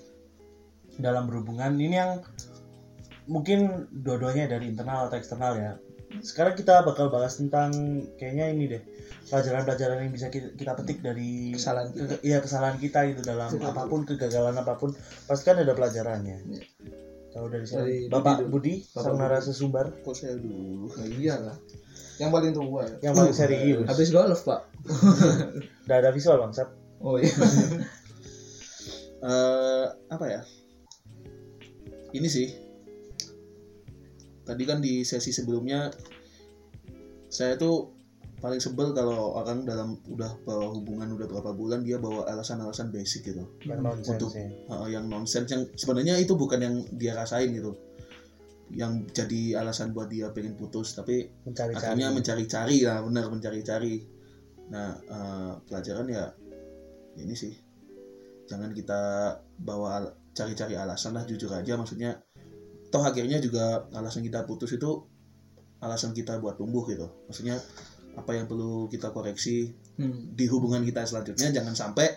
dalam 0.98 1.24
berhubungan. 1.24 1.72
Ini 1.72 1.96
yang 1.96 2.12
mungkin 3.26 3.60
dua-duanya 3.94 4.50
dari 4.50 4.68
internal 4.68 5.08
atau 5.08 5.16
eksternal 5.16 5.56
ya. 5.56 5.72
Sekarang 6.20 6.54
kita 6.54 6.84
bakal 6.84 7.08
bahas 7.08 7.40
tentang 7.40 7.72
kayaknya 8.18 8.52
ini 8.52 8.64
deh 8.68 8.84
pelajaran-pelajaran 9.32 10.04
yang 10.04 10.12
bisa 10.12 10.28
kita, 10.28 10.52
kita 10.52 10.76
petik 10.76 11.00
dari 11.00 11.56
kesalahan 11.56 11.88
kita 11.88 12.04
ke- 12.10 12.22
iya 12.22 12.38
kesalahan 12.44 12.76
kita 12.76 13.00
gitu 13.08 13.22
dalam 13.24 13.48
Betul. 13.48 13.72
apa 13.72 13.84
pun 13.88 14.02
kegagalan 14.04 14.52
apa 14.54 14.76
pun 14.76 14.92
pasti 15.24 15.44
kan 15.46 15.56
ada 15.56 15.72
pelajarannya. 15.72 16.38
Iya. 16.44 16.62
Kalau 17.32 17.48
dari 17.48 17.64
Dari 17.64 17.98
Bapak 18.12 18.44
Budi 18.44 18.52
Budi, 18.52 18.74
dulu. 18.84 18.92
sang 18.92 19.16
Bapak 19.16 19.40
narasumber 19.40 19.86
Kok 20.04 20.12
saya 20.12 20.36
dulu? 20.36 20.92
oh, 20.92 21.06
iyalah 21.08 21.56
yang 22.22 22.30
paling 22.30 22.54
tua 22.54 22.86
ya 22.86 23.10
yang 23.10 23.14
paling 23.18 23.34
serius. 23.34 23.88
habis 23.90 24.14
golf 24.14 24.46
pak 24.46 24.62
Udah 25.90 25.98
ada 25.98 26.14
visual 26.14 26.38
bangsat. 26.38 26.70
oh 27.02 27.18
iya 27.18 27.34
eh 29.22 29.86
apa 30.10 30.26
ya? 30.26 30.42
Ini 32.12 32.28
sih. 32.28 32.48
Tadi 34.42 34.64
kan 34.66 34.82
di 34.82 35.06
sesi 35.06 35.30
sebelumnya 35.32 35.94
saya 37.32 37.56
tuh 37.56 37.96
paling 38.42 38.58
sebel 38.58 38.92
kalau 38.98 39.38
orang 39.38 39.64
dalam 39.64 40.02
udah 40.10 40.34
bawa 40.44 40.74
hubungan 40.74 41.14
udah 41.14 41.30
berapa 41.30 41.54
bulan 41.54 41.86
dia 41.86 42.02
bawa 42.02 42.26
alasan-alasan 42.28 42.90
basic 42.90 43.32
gitu. 43.32 43.46
Yang 43.64 43.80
nonsense 43.86 44.10
Untuk- 44.18 44.34
ya. 44.34 44.50
Uh, 44.68 44.88
yang 44.90 45.06
nonsens 45.08 45.48
yang 45.48 45.64
sebenarnya 45.78 46.18
itu 46.18 46.34
bukan 46.34 46.60
yang 46.60 46.76
dia 46.98 47.14
rasain 47.14 47.54
gitu. 47.54 47.78
Yang 48.72 49.12
jadi 49.12 49.60
alasan 49.60 49.92
buat 49.92 50.08
dia 50.08 50.32
pengen 50.32 50.56
putus 50.56 50.96
tapi 50.96 51.28
mencari-cari. 51.44 51.76
akhirnya 51.76 52.10
mencari-cari 52.16 52.78
lah 52.88 53.04
benar 53.04 53.28
mencari-cari. 53.28 53.96
Nah 54.72 54.96
eh, 54.96 55.52
pelajaran 55.68 56.08
ya 56.08 56.32
ini 57.20 57.36
sih. 57.36 57.52
Jangan 58.48 58.72
kita 58.72 59.02
bawa 59.60 59.90
al- 60.00 60.16
cari-cari 60.32 60.80
alasan 60.80 61.16
lah 61.20 61.28
jujur 61.28 61.52
aja. 61.52 61.76
Maksudnya 61.76 62.16
toh 62.92 63.04
akhirnya 63.04 63.40
juga 63.44 63.88
alasan 63.92 64.24
kita 64.24 64.44
putus 64.48 64.72
itu 64.76 65.04
alasan 65.84 66.16
kita 66.16 66.40
buat 66.40 66.56
tumbuh 66.56 66.88
gitu. 66.88 67.12
Maksudnya 67.28 67.60
apa 68.16 68.32
yang 68.36 68.48
perlu 68.48 68.88
kita 68.88 69.12
koreksi 69.12 69.72
Hmm. 70.00 70.34
di 70.34 70.48
hubungan 70.50 70.82
kita 70.88 71.04
selanjutnya 71.06 71.52
jangan 71.52 71.76
sampai 71.78 72.08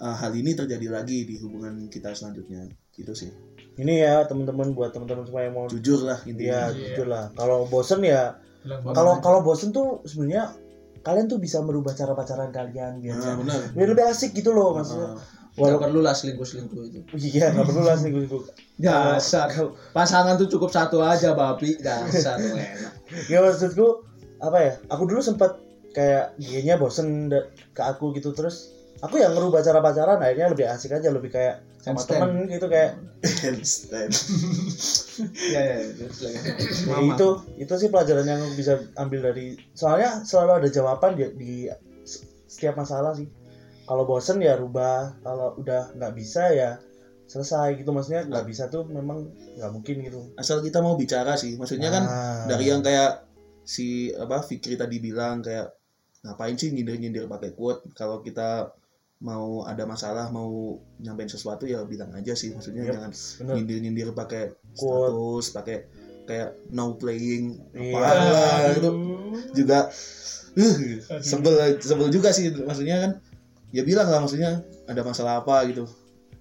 uh, 0.00 0.16
hal 0.18 0.32
ini 0.34 0.56
terjadi 0.56 0.88
lagi 0.90 1.28
di 1.28 1.36
hubungan 1.38 1.86
kita 1.92 2.10
selanjutnya. 2.16 2.64
Gitu 2.96 3.12
sih 3.12 3.30
Ini 3.78 3.94
ya 4.02 4.14
teman-teman 4.26 4.74
buat 4.74 4.90
teman-teman 4.90 5.22
semua 5.22 5.46
yang 5.46 5.54
mau 5.54 5.66
jujur 5.70 6.02
lah 6.02 6.18
intinya 6.26 6.74
jujur 6.74 7.06
lah. 7.06 7.30
Kalau 7.38 7.64
bosen 7.70 8.02
ya, 8.02 8.34
kalau 8.66 9.22
kalau 9.22 9.40
bosen 9.46 9.70
tuh 9.70 10.02
sebenarnya 10.02 10.50
kalian 11.06 11.30
tuh 11.30 11.38
bisa 11.38 11.62
merubah 11.62 11.94
cara 11.94 12.12
pacaran 12.12 12.50
kalian 12.50 12.98
biar 12.98 13.16
nah, 13.16 13.38
benar 13.38 13.58
biar 13.72 13.88
lebih 13.94 14.04
asik 14.10 14.34
gitu 14.34 14.50
loh 14.50 14.74
maksudnya. 14.74 15.14
Gak 15.58 15.74
Walau 15.74 15.82
perlu 15.82 16.00
lah 16.06 16.14
selingkuh-selingkuh 16.14 16.82
itu. 16.86 16.98
iya 17.18 17.50
nggak 17.50 17.66
perlu 17.66 17.82
lah 17.82 17.98
selingkuh 17.98 18.46
Dasar. 18.84 19.50
Pasangan 19.90 20.38
tuh 20.38 20.46
cukup 20.46 20.70
satu 20.70 21.02
aja 21.02 21.34
babi. 21.34 21.74
Dasar 21.82 22.38
tuh 22.38 22.54
enak. 22.54 22.94
Ya 23.32 23.42
maksudku 23.42 24.06
apa 24.38 24.58
ya? 24.62 24.72
Aku 24.94 25.10
dulu 25.10 25.18
sempat 25.18 25.58
kayak 25.98 26.38
dianya 26.38 26.78
bosen 26.78 27.26
ke 27.74 27.82
aku 27.82 28.14
gitu 28.14 28.30
terus 28.30 28.77
aku 28.98 29.14
yang 29.16 29.30
ngerubah 29.30 29.60
cara 29.60 29.78
pacaran 29.78 30.18
akhirnya 30.18 30.48
lebih 30.48 30.66
asik 30.66 30.90
aja 30.92 31.08
lebih 31.08 31.30
kayak 31.30 31.62
sama 31.78 32.02
temen 32.02 32.46
gitu 32.46 32.66
kayak 32.66 32.98
handstand 33.38 34.10
Iya 35.18 35.60
iya. 35.60 35.78
terus 35.96 36.18
lagi. 36.24 36.38
ya 36.38 36.52
Mama. 36.88 37.14
itu 37.14 37.28
itu 37.58 37.74
sih 37.74 37.88
pelajaran 37.88 38.26
yang 38.26 38.42
bisa 38.52 38.72
ambil 38.94 39.20
dari 39.24 39.54
soalnya 39.72 40.22
selalu 40.22 40.52
ada 40.56 40.68
jawaban 40.68 41.12
di, 41.14 41.24
di 41.34 41.52
setiap 42.44 42.74
masalah 42.76 43.14
sih 43.14 43.26
kalau 43.84 44.04
bosen 44.04 44.38
ya 44.38 44.54
rubah 44.54 45.16
kalau 45.20 45.56
udah 45.56 45.94
nggak 45.94 46.12
bisa 46.12 46.50
ya 46.50 46.76
selesai 47.24 47.76
gitu 47.76 47.90
maksudnya 47.90 48.24
nggak 48.24 48.46
bisa 48.46 48.66
tuh 48.66 48.84
memang 48.84 49.28
nggak 49.54 49.70
mungkin 49.70 49.96
gitu 50.00 50.20
asal 50.34 50.58
kita 50.58 50.80
mau 50.80 50.96
bicara 50.96 51.36
sih 51.36 51.54
maksudnya 51.54 51.88
kan 51.88 52.04
Nah. 52.04 52.44
dari 52.48 52.66
yang 52.66 52.80
kayak 52.80 53.28
si 53.62 54.08
apa 54.10 54.40
Fikri 54.40 54.74
tadi 54.74 54.96
bilang 54.96 55.40
kayak 55.40 55.70
ngapain 56.20 56.56
sih 56.56 56.70
nyindir-nyindir 56.70 57.26
pakai 57.26 57.52
quote 57.52 57.84
kalau 57.92 58.18
kita 58.18 58.72
mau 59.18 59.66
ada 59.66 59.82
masalah 59.82 60.30
mau 60.30 60.78
nyampein 61.02 61.26
sesuatu 61.26 61.66
ya 61.66 61.82
bilang 61.82 62.14
aja 62.14 62.32
sih. 62.32 62.54
Maksudnya 62.54 62.86
Yep, 62.86 62.92
jangan 62.94 63.10
bener. 63.12 63.54
nyindir-nyindir 63.58 64.08
pakai 64.14 64.54
status 64.72 65.50
pakai 65.50 65.76
kayak 66.28 66.54
no 66.70 66.94
playing 66.94 67.58
Iya. 67.74 67.98
apa 67.98 68.74
gitu. 68.78 68.90
Juga 69.56 69.78
uh, 70.54 70.76
sebel 71.22 71.54
sebel 71.80 72.08
juga 72.10 72.30
sih. 72.30 72.52
Maksudnya 72.52 72.96
kan 73.02 73.10
ya 73.74 73.82
bilang 73.82 74.06
lah 74.08 74.22
maksudnya 74.22 74.62
ada 74.86 75.02
masalah 75.02 75.42
apa 75.42 75.66
gitu. 75.66 75.84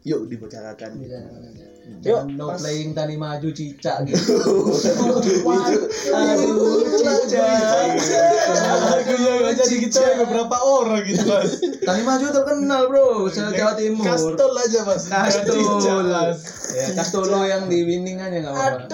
Yuk 0.06 0.30
dibicarakan 0.30 1.02
Iya. 1.02 1.20
Yuk, 1.98 2.22
no 2.30 2.54
pas- 2.54 2.62
playing 2.62 2.92
tani 2.94 3.16
maju 3.16 3.50
cicak 3.50 4.04
gitu. 4.08 4.38
Aduh, 6.08 6.84
cicak. 7.28 7.98
Aku 8.98 9.14
yang 9.18 9.56
jadi 9.56 9.76
gitu 9.82 10.00
beberapa 10.24 10.58
orang 10.58 11.04
gitu 11.04 11.24
mas. 11.26 11.52
Tani 11.84 12.02
maju 12.04 12.26
terkenal 12.30 12.82
bro, 12.88 13.08
se 13.28 13.42
Jawa 13.50 13.74
Timur. 13.76 14.06
Kastol 14.06 14.54
aja 14.54 14.80
mas. 14.84 15.04
Mas. 15.08 16.40
Ya, 16.68 16.86
Kastolo 16.94 17.42
yang 17.44 17.66
di 17.66 17.80
winning 17.82 18.20
aja 18.20 18.38
nggak 18.38 18.54
apa-apa. 18.54 18.88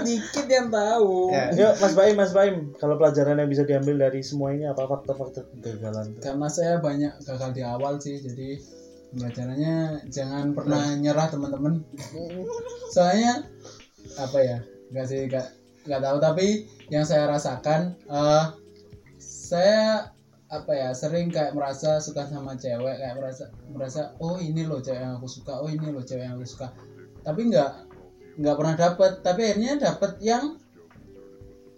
dikit 0.00 0.46
yang 0.46 0.68
tahu 0.68 1.28
Ya. 1.28 1.52
Yuk, 1.52 1.72
Mas 1.78 1.92
Baim, 1.92 2.14
Mas 2.14 2.32
Baim, 2.32 2.56
kalau 2.76 2.96
pelajaran 2.96 3.36
yang 3.36 3.48
bisa 3.48 3.62
diambil 3.62 3.98
dari 3.98 4.20
semua 4.20 4.50
ini 4.50 4.64
apa 4.64 4.84
faktor-faktor 4.86 5.44
kegagalan? 5.52 6.16
karena 6.18 6.48
saya 6.48 6.78
banyak 6.78 7.12
gagal 7.20 7.50
di 7.52 7.62
awal 7.62 7.98
sih 7.98 8.16
jadi 8.16 8.56
pembelajarannya 9.12 10.06
jangan 10.12 10.52
pernah 10.52 10.94
nyerah 10.96 11.28
teman-teman. 11.32 11.80
Soalnya 12.92 13.44
apa 14.20 14.38
ya 14.40 14.58
nggak 14.92 15.06
sih 15.08 15.20
nggak 15.28 15.46
nggak 15.88 16.02
tahu. 16.04 16.16
Tapi 16.20 16.46
yang 16.92 17.04
saya 17.08 17.28
rasakan 17.28 17.96
eh 18.08 18.46
saya 19.18 20.12
apa 20.48 20.72
ya 20.72 20.88
sering 20.96 21.28
kayak 21.28 21.52
merasa 21.52 22.00
suka 22.00 22.24
sama 22.24 22.56
cewek 22.56 22.96
kayak 22.96 23.20
merasa 23.20 23.52
merasa 23.68 24.16
oh 24.16 24.40
ini 24.40 24.64
loh 24.64 24.80
cewek 24.80 24.96
yang 24.96 25.20
aku 25.20 25.28
suka 25.28 25.60
oh 25.60 25.68
ini 25.68 25.92
loh 25.92 26.04
cewek 26.04 26.24
yang 26.24 26.36
aku 26.36 26.48
suka. 26.48 26.72
Tapi 27.24 27.52
nggak 27.52 27.70
nggak 28.40 28.56
pernah 28.56 28.74
dapet. 28.76 29.12
Tapi 29.24 29.40
akhirnya 29.44 29.76
dapet 29.76 30.12
yang 30.24 30.56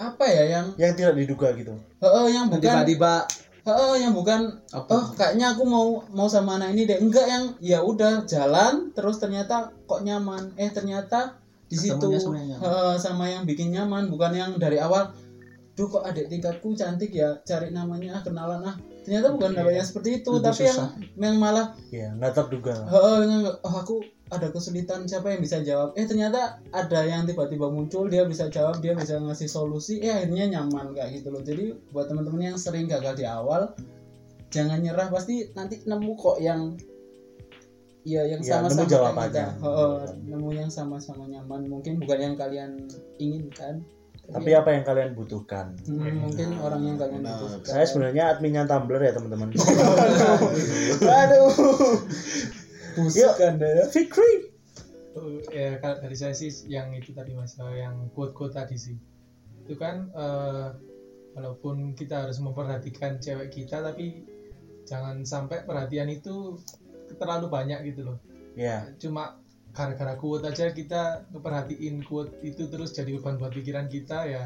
apa 0.01 0.25
ya 0.25 0.45
yang 0.49 0.67
Yang 0.81 0.93
tidak 0.97 1.15
diduga 1.21 1.49
gitu. 1.61 1.75
oh 2.01 2.27
yang 2.27 2.49
bukan 2.49 2.65
Tiba-tiba 2.65 3.29
Oh, 3.63 3.93
yang 3.93 4.17
bukan 4.17 4.57
Apa? 4.73 4.89
oh 4.89 5.05
kayaknya 5.13 5.53
aku 5.53 5.69
mau 5.69 6.01
mau 6.11 6.27
sama 6.27 6.57
anak 6.57 6.73
ini 6.73 6.89
deh. 6.89 6.97
Enggak 6.97 7.27
yang 7.29 7.45
ya 7.61 7.79
udah 7.81 8.25
jalan 8.25 8.89
terus 8.93 9.21
ternyata 9.21 9.69
kok 9.85 10.01
nyaman. 10.01 10.57
Eh 10.57 10.73
ternyata 10.73 11.37
di 11.69 11.77
situ 11.77 12.07
sama 12.17 12.41
yang. 12.41 12.59
Heeh, 12.59 12.95
sama 12.97 13.25
yang 13.29 13.43
bikin 13.45 13.71
nyaman 13.71 14.09
bukan 14.09 14.33
yang 14.33 14.51
dari 14.57 14.81
awal 14.81 15.13
duh 15.71 15.89
kok 15.89 16.05
adik 16.05 16.29
tingkatku 16.29 16.77
cantik 16.77 17.09
ya 17.09 17.41
cari 17.41 17.73
namanya 17.73 18.21
ah 18.21 18.23
kenalan 18.27 18.61
ah 18.61 18.77
ternyata 19.01 19.33
bukan 19.33 19.57
dapet 19.57 19.81
yang 19.81 19.87
seperti 19.87 20.21
itu 20.21 20.29
Lebih 20.29 20.45
tapi 20.45 20.63
yang 20.69 20.77
susah. 20.77 20.91
yang 21.17 21.37
malah 21.41 21.67
Ya, 21.89 22.13
nggak 22.13 22.33
terduga. 22.37 22.75
yang, 23.25 23.49
oh 23.65 23.75
aku 23.81 24.05
ada 24.31 24.47
kesulitan 24.49 25.05
siapa 25.05 25.29
yang 25.29 25.43
bisa 25.43 25.59
jawab 25.61 25.91
eh 25.95 26.07
ternyata 26.07 26.63
ada 26.71 27.01
yang 27.03 27.27
tiba-tiba 27.27 27.67
muncul 27.67 28.07
dia 28.07 28.23
bisa 28.23 28.47
jawab 28.47 28.79
dia 28.79 28.95
bisa 28.95 29.19
ngasih 29.19 29.47
solusi 29.47 29.99
eh 29.99 30.11
akhirnya 30.13 30.47
nyaman 30.49 30.95
kayak 30.95 31.19
gitu 31.19 31.31
loh 31.31 31.43
jadi 31.43 31.75
buat 31.91 32.07
teman-teman 32.07 32.55
yang 32.55 32.57
sering 32.57 32.87
gagal 32.87 33.15
di 33.15 33.27
awal 33.27 33.75
jangan 34.49 34.79
nyerah 34.79 35.07
pasti 35.09 35.51
nanti 35.53 35.83
nemu 35.83 36.13
kok 36.15 36.39
yang 36.39 36.75
ya 38.01 38.25
yang 38.25 38.41
Ya, 38.41 38.59
sama-sama 38.59 38.81
nemu 38.81 38.89
kayak 38.89 38.95
jawabannya. 38.97 39.31
kita. 39.31 39.61
Heeh, 39.61 39.95
nemu 40.25 40.49
yang 40.57 40.71
sama-sama 40.71 41.25
nyaman 41.27 41.61
mungkin 41.69 42.01
bukan 42.01 42.19
yang 42.19 42.35
kalian 42.35 42.71
inginkan 43.17 43.85
Tapi 44.31 44.55
apa 44.55 44.71
yang 44.71 44.87
kalian 44.87 45.11
butuhkan? 45.13 45.75
Hmm, 45.85 46.23
mungkin 46.23 46.55
orang 46.57 46.87
yang 46.87 46.95
kalian 46.97 47.19
Nah, 47.21 47.35
butuhkan 47.37 47.67
Saya 47.67 47.83
sebenarnya 47.85 48.31
adminnya 48.31 48.63
Tumblr 48.63 49.03
ya 49.03 49.11
teman-teman. 49.11 49.51
Aduh. 51.21 51.51
Yuk, 53.09 53.35
deh 53.39 53.89
Fikri. 53.89 54.33
Oh, 55.19 55.43
ya 55.51 55.81
kalau 55.83 55.99
dari 55.99 56.15
saya 56.15 56.37
sih 56.37 56.51
yang 56.71 56.95
itu 56.95 57.11
tadi 57.11 57.35
mas 57.35 57.59
eh, 57.59 57.83
yang 57.83 58.13
quote 58.15 58.37
quote 58.37 58.55
tadi 58.55 58.77
sih. 58.79 58.97
Itu 59.67 59.75
kan 59.75 60.11
eh, 60.13 60.69
walaupun 61.35 61.97
kita 61.99 62.29
harus 62.29 62.39
memperhatikan 62.39 63.19
cewek 63.19 63.51
kita 63.51 63.83
tapi 63.83 64.23
jangan 64.87 65.23
sampai 65.27 65.67
perhatian 65.67 66.11
itu 66.11 66.59
terlalu 67.19 67.51
banyak 67.51 67.91
gitu 67.91 68.15
loh. 68.15 68.19
Ya, 68.59 68.91
cuma 68.99 69.39
gara-gara 69.71 70.19
quote 70.19 70.47
aja 70.47 70.75
kita 70.75 71.31
ngeperhatiin 71.31 72.03
quote 72.03 72.35
itu 72.43 72.67
terus 72.67 72.91
jadi 72.91 73.15
beban 73.19 73.39
buat 73.39 73.55
pikiran 73.55 73.87
kita 73.87 74.27
ya 74.27 74.45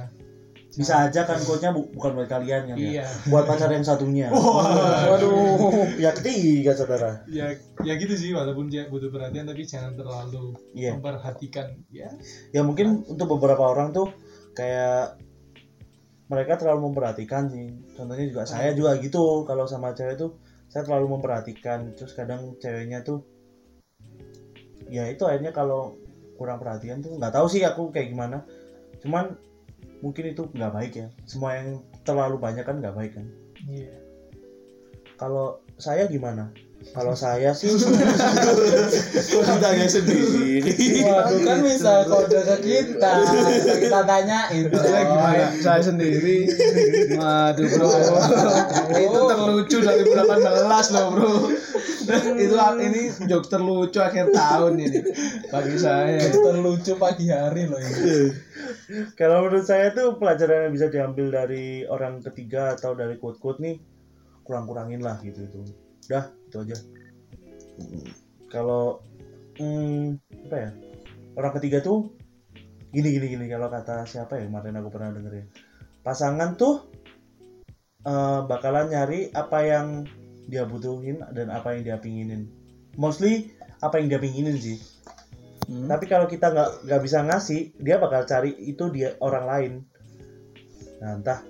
bisa 0.74 0.94
aja 1.00 1.22
kan 1.22 1.38
quote-nya 1.38 1.70
bu- 1.70 1.86
bukan 1.88 2.12
buat 2.12 2.26
kalian 2.26 2.66
kan 2.66 2.76
ya. 2.76 2.88
iya 2.92 3.06
Buat 3.24 3.44
pacar 3.44 3.68
yang 3.68 3.82
satunya. 3.82 4.26
Waduh, 4.28 5.70
pihak 5.94 6.14
ketiga 6.16 6.72
saudara. 6.72 7.22
ya 7.26 7.54
ya 7.80 7.94
gitu 7.94 8.12
sih 8.12 8.30
walaupun 8.30 8.66
dia 8.66 8.84
butuh 8.84 9.08
perhatian 9.08 9.44
tapi 9.44 9.62
jangan 9.62 9.92
terlalu 9.92 10.54
Iya. 10.72 10.94
memperhatikan 10.94 11.78
ya 11.88 12.10
Ya 12.50 12.60
mungkin 12.60 13.02
untuk 13.04 13.30
beberapa 13.30 13.64
orang 13.64 13.90
tuh 13.90 14.10
kayak 14.52 15.18
mereka 16.24 16.56
terlalu 16.56 16.88
memperhatikan 16.88 17.46
sih. 17.46 17.68
Contohnya 17.92 18.24
juga 18.24 18.42
saya 18.44 18.72
juga 18.72 18.96
gitu. 18.96 19.44
Kalau 19.44 19.64
sama 19.64 19.92
cewek 19.92 20.16
tuh 20.16 20.34
saya 20.66 20.82
terlalu 20.82 21.14
memperhatikan. 21.14 21.92
Terus 21.92 22.12
kadang 22.12 22.56
ceweknya 22.56 23.00
tuh 23.00 23.22
ya 24.86 25.06
itu 25.06 25.22
akhirnya 25.22 25.50
kalau 25.50 25.96
kurang 26.34 26.58
perhatian 26.58 26.98
tuh 26.98 27.14
nggak 27.14 27.30
tahu 27.30 27.46
sih 27.46 27.62
aku 27.62 27.88
kayak 27.88 28.10
gimana. 28.10 28.42
Cuman 28.98 29.36
mungkin 30.04 30.36
itu 30.36 30.44
nggak 30.52 30.72
baik 30.76 30.92
ya. 31.00 31.08
Semua 31.24 31.56
yang 31.56 31.80
terlalu 32.04 32.36
banyak 32.36 32.60
kan 32.68 32.76
nggak 32.76 32.92
baik 32.92 33.16
kan. 33.16 33.24
iya 33.64 33.96
Kalau 35.16 35.64
saya 35.80 36.04
gimana? 36.04 36.52
Kalau 36.92 37.16
saya 37.16 37.56
sih 37.56 37.72
ditanya 39.32 39.88
sendiri 39.88 40.60
Waduh 41.00 41.40
kan 41.40 41.58
bisa 41.64 42.04
kode 42.04 42.36
ke 42.44 42.56
kita 42.60 43.12
kita 43.80 44.00
tanyain 44.04 44.68
saya 44.68 45.02
gimana? 45.08 45.46
Saya 45.64 45.80
sendiri. 45.80 46.44
Waduh 47.16 47.64
bro, 47.72 47.88
itu 49.08 49.18
terlucu 49.32 49.76
2018 49.80 50.92
loh 50.92 51.06
bro. 51.16 51.32
itu 52.36 52.56
ini 52.84 53.02
jok 53.32 53.48
terlucu 53.48 54.04
akhir 54.04 54.28
tahun 54.28 54.76
ini 54.76 55.00
bagi 55.48 55.76
saya. 55.80 56.20
terlucu 56.28 57.00
pagi 57.00 57.32
hari 57.32 57.64
loh 57.64 57.80
ini 57.80 58.28
Kalau 59.18 59.48
menurut 59.48 59.64
saya 59.64 59.92
tuh 59.96 60.20
pelajaran 60.20 60.68
yang 60.68 60.74
bisa 60.74 60.86
diambil 60.92 61.32
dari 61.32 61.88
orang 61.88 62.20
ketiga 62.20 62.76
atau 62.76 62.92
dari 62.92 63.16
quote-quote 63.16 63.60
nih 63.64 63.76
kurang-kurangin 64.44 65.00
lah 65.00 65.16
gitu 65.24 65.48
itu. 65.48 65.60
Udah, 66.10 66.28
itu 66.48 66.56
aja. 66.60 66.76
Kalau 68.52 69.00
hmm, 69.56 70.20
apa 70.48 70.56
ya? 70.56 70.70
Orang 71.34 71.52
ketiga 71.58 71.80
tuh 71.80 72.14
gini 72.94 73.10
gini 73.10 73.26
gini 73.26 73.46
kalau 73.50 73.66
kata 73.66 74.06
siapa 74.06 74.38
ya 74.38 74.46
kemarin 74.46 74.78
aku 74.78 74.88
pernah 74.92 75.10
denger 75.10 75.32
ya. 75.34 75.44
Pasangan 76.04 76.54
tuh 76.54 76.92
eh, 78.04 78.40
bakalan 78.44 78.92
nyari 78.92 79.32
apa 79.34 79.58
yang 79.64 79.86
dia 80.44 80.68
butuhin 80.68 81.24
dan 81.32 81.48
apa 81.48 81.74
yang 81.74 81.82
dia 81.82 81.96
pinginin. 81.98 82.52
Mostly 83.00 83.50
apa 83.80 83.98
yang 83.98 84.12
dia 84.12 84.20
pinginin 84.20 84.54
sih. 84.60 84.78
Hmm. 85.64 85.88
Tapi 85.88 86.04
kalau 86.06 86.26
kita 86.26 86.52
nggak 86.52 86.70
nggak 86.84 87.00
bisa 87.02 87.18
ngasih, 87.24 87.72
dia 87.80 87.96
bakal 87.96 88.24
cari 88.24 88.52
itu 88.58 88.84
dia 88.92 89.16
orang 89.20 89.44
lain. 89.46 89.72
nah 90.94 91.20
entah 91.20 91.40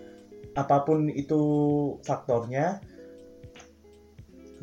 apa 0.54 0.82
pun 0.82 1.06
itu 1.06 1.40
faktornya 2.02 2.82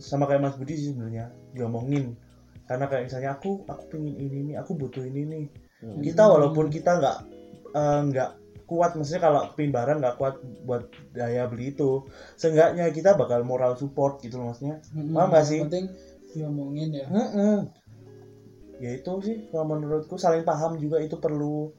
sama 0.02 0.26
kayak 0.26 0.42
Mas 0.42 0.58
Budi 0.58 0.74
sih 0.76 0.92
sebenarnya 0.92 1.30
diomongin 1.54 2.18
karena 2.66 2.88
kayak 2.88 3.08
misalnya 3.08 3.38
aku 3.38 3.64
aku 3.68 3.84
pengen 3.88 4.16
ini 4.18 4.52
nih 4.52 4.56
aku 4.60 4.76
butuh 4.76 5.04
ini 5.06 5.24
nih 5.24 5.46
Hmm. 5.82 5.98
kita 5.98 6.30
walaupun 6.30 6.70
kita 6.70 7.02
nggak 7.02 7.18
eh, 7.74 8.00
nggak 8.14 8.30
kuat 8.70 8.94
maksudnya 8.94 9.22
kalau 9.26 9.50
pengen 9.58 9.74
barang 9.74 9.98
nggak 9.98 10.16
kuat 10.22 10.36
buat 10.62 10.84
daya 11.10 11.50
beli 11.50 11.74
itu 11.74 12.06
seenggaknya 12.38 12.94
kita 12.94 13.18
bakal 13.18 13.42
moral 13.42 13.74
support 13.74 14.22
gitu 14.22 14.38
loh 14.38 14.54
maksudnya 14.54 14.78
Paham 14.94 15.34
nggak 15.34 15.42
sih? 15.42 15.60
Penting 15.66 15.90
diomongin 16.32 16.90
ya 16.94 17.06
Mm-mm. 17.10 17.66
Ya 18.82 18.98
itu 18.98 19.12
sih 19.22 19.38
kalau 19.54 19.78
menurutku 19.78 20.18
saling 20.18 20.42
paham 20.42 20.82
juga 20.82 20.98
itu 20.98 21.22
perlu. 21.22 21.70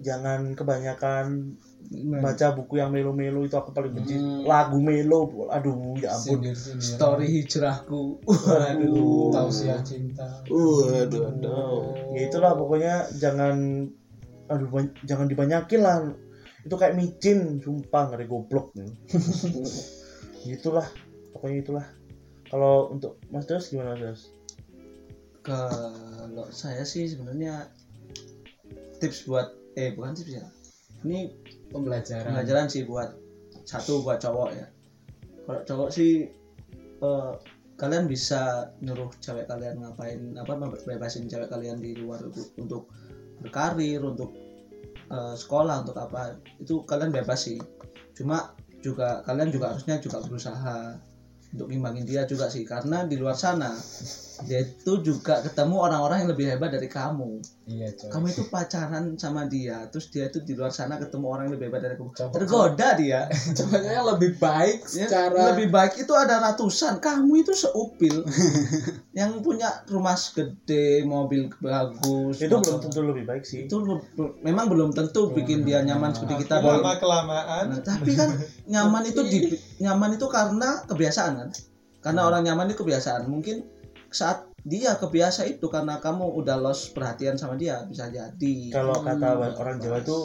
Jangan 0.00 0.56
kebanyakan 0.56 1.60
baca 1.92 2.56
buku 2.56 2.80
yang 2.80 2.88
melo-melo 2.88 3.44
itu 3.44 3.52
aku 3.52 3.76
paling 3.76 3.92
benci. 3.92 4.16
Hmm. 4.16 4.48
lagu 4.48 4.80
melo 4.80 5.28
aduh 5.52 5.92
ya 6.00 6.16
ampun. 6.16 6.40
sindir 6.40 6.56
sindir 6.56 6.80
story 6.80 7.26
hijrahku. 7.28 8.24
Aduh. 8.72 9.28
Tausiah 9.28 9.84
cinta 9.84 10.24
Uh, 10.48 11.04
aduh, 11.04 11.28
aduh. 11.28 11.84
ya 12.16 12.20
itulah 12.32 12.56
pokoknya 12.56 12.94
jangan 13.20 13.86
aduh 14.48 14.68
jangan 15.04 15.28
dibanyakin 15.28 15.80
lah. 15.84 15.96
Itu 16.64 16.80
kayak 16.80 16.96
micin 16.96 17.60
sumpah 17.60 18.08
ngeri 18.08 18.24
goblok 18.24 18.72
nih 18.72 18.88
itulah 20.56 20.88
pokoknya 21.36 21.58
itulah. 21.60 21.86
Kalau 22.48 22.88
untuk 22.88 23.20
Mas 23.28 23.44
Dos 23.44 23.68
gimana 23.68 24.00
Dos 24.00 24.33
kalau 25.44 26.48
saya 26.48 26.82
sih 26.88 27.04
sebenarnya 27.04 27.68
tips 28.96 29.28
buat 29.28 29.52
eh 29.76 29.92
bukan 29.92 30.16
tips 30.16 30.40
ya. 30.40 30.46
Ini 31.04 31.28
pembelajaran. 31.68 32.32
pelajaran 32.32 32.66
sih 32.72 32.88
buat 32.88 33.12
satu 33.68 34.00
buat 34.00 34.24
cowok 34.24 34.50
ya. 34.56 34.66
Kalau 35.44 35.60
cowok 35.68 35.90
sih 35.92 36.32
eh, 37.04 37.32
kalian 37.76 38.08
bisa 38.08 38.72
nyuruh 38.80 39.12
cewek 39.20 39.44
kalian 39.44 39.84
ngapain 39.84 40.32
apa 40.40 40.56
bebasin 40.88 41.28
cewek 41.28 41.52
kalian 41.52 41.82
di 41.82 41.92
luar 41.98 42.24
untuk, 42.24 42.48
untuk 42.56 42.82
berkarir 43.44 44.00
untuk 44.00 44.32
eh, 45.12 45.34
sekolah 45.36 45.84
untuk 45.84 46.00
apa 46.00 46.40
itu 46.56 46.80
kalian 46.88 47.12
bebas 47.12 47.52
sih. 47.52 47.60
Cuma 48.16 48.56
juga 48.80 49.20
kalian 49.28 49.52
juga 49.52 49.76
harusnya 49.76 50.00
juga 50.00 50.24
berusaha 50.24 50.96
untuk 51.52 51.68
ngimbangin 51.68 52.08
dia 52.08 52.24
juga 52.24 52.48
sih. 52.48 52.64
Karena 52.64 53.04
di 53.04 53.20
luar 53.20 53.36
sana 53.36 53.76
dia 54.42 54.66
itu 54.66 54.92
juga 54.98 55.38
ketemu 55.38 55.76
orang-orang 55.78 56.26
yang 56.26 56.30
lebih 56.34 56.46
hebat 56.50 56.74
dari 56.74 56.90
kamu. 56.90 57.38
Iya 57.64 57.88
coy. 57.96 58.10
Kamu 58.10 58.26
itu 58.28 58.42
pacaran 58.50 59.04
sama 59.16 59.46
dia 59.46 59.86
terus 59.88 60.12
dia 60.12 60.28
itu 60.28 60.42
di 60.44 60.52
luar 60.52 60.68
sana 60.68 60.98
ketemu 60.98 61.26
orang 61.30 61.42
yang 61.48 61.54
lebih 61.56 61.66
hebat 61.70 61.82
dari 61.86 61.94
kamu. 61.94 62.10
Coba- 62.12 62.34
tergoda 62.34 62.88
dia. 62.98 63.20
Cowoknya 63.58 64.02
lebih 64.04 64.30
baik 64.36 64.78
Ya, 64.92 65.06
secara 65.06 65.54
lebih 65.54 65.68
baik 65.70 65.94
itu 66.02 66.12
ada 66.12 66.42
ratusan. 66.42 66.98
Kamu 66.98 67.32
itu 67.40 67.54
seupil. 67.54 68.26
Yang 69.18 69.30
punya 69.46 69.70
rumah 69.86 70.18
gede 70.18 71.06
mobil 71.06 71.46
bagus 71.62 72.42
itu 72.42 72.50
belum 72.50 72.78
tentu 72.82 73.00
lebih 73.06 73.24
baik 73.24 73.44
sih. 73.46 73.70
Itu 73.70 73.80
memang 74.42 74.66
belum 74.66 74.90
tentu 74.90 75.30
bikin 75.30 75.62
dia 75.62 75.86
nyaman 75.86 76.10
seperti 76.10 76.44
kita 76.44 76.58
lama 76.58 76.98
kelamaan. 76.98 77.64
Nah, 77.70 77.80
tapi 77.80 78.12
kan 78.18 78.34
nyaman 78.66 79.02
itu 79.06 79.20
di 79.22 79.38
nyaman 79.84 80.18
itu 80.18 80.26
karena 80.26 80.82
kebiasaan 80.90 81.32
kan? 81.38 81.48
Karena 82.04 82.28
orang 82.28 82.44
nyaman 82.44 82.68
itu 82.68 82.84
kebiasaan. 82.84 83.24
Mungkin 83.24 83.73
saat 84.14 84.46
dia 84.62 84.94
kebiasa 84.94 85.44
itu 85.44 85.66
karena 85.66 85.98
kamu 85.98 86.38
udah 86.38 86.56
lost 86.56 86.94
perhatian 86.94 87.34
sama 87.34 87.58
dia 87.58 87.82
bisa 87.84 88.06
jadi. 88.08 88.56
Kalau 88.70 89.02
kata 89.02 89.28
Hmm. 89.34 89.58
orang 89.58 89.76
Jawa 89.76 89.98
itu 90.00 90.18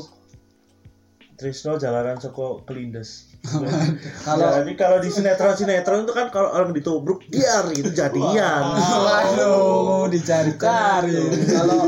Trisno 1.35 1.79
jalanan 1.79 2.19
soko 2.19 2.67
kelindes. 2.67 3.31
Kalau- 4.27 4.59
jadi 4.59 4.75
kalau 4.75 4.99
di 4.99 5.07
sinetron 5.07 5.55
sinetron 5.55 6.03
itu 6.03 6.11
kan 6.11 6.27
kalau 6.27 6.51
orang 6.51 6.75
ditubruk 6.75 7.23
biar 7.31 7.63
itu 7.71 7.87
jadian. 7.89 8.63
waduh 8.75 10.11
dicari-cari. 10.11 11.15
Kalau 11.47 11.87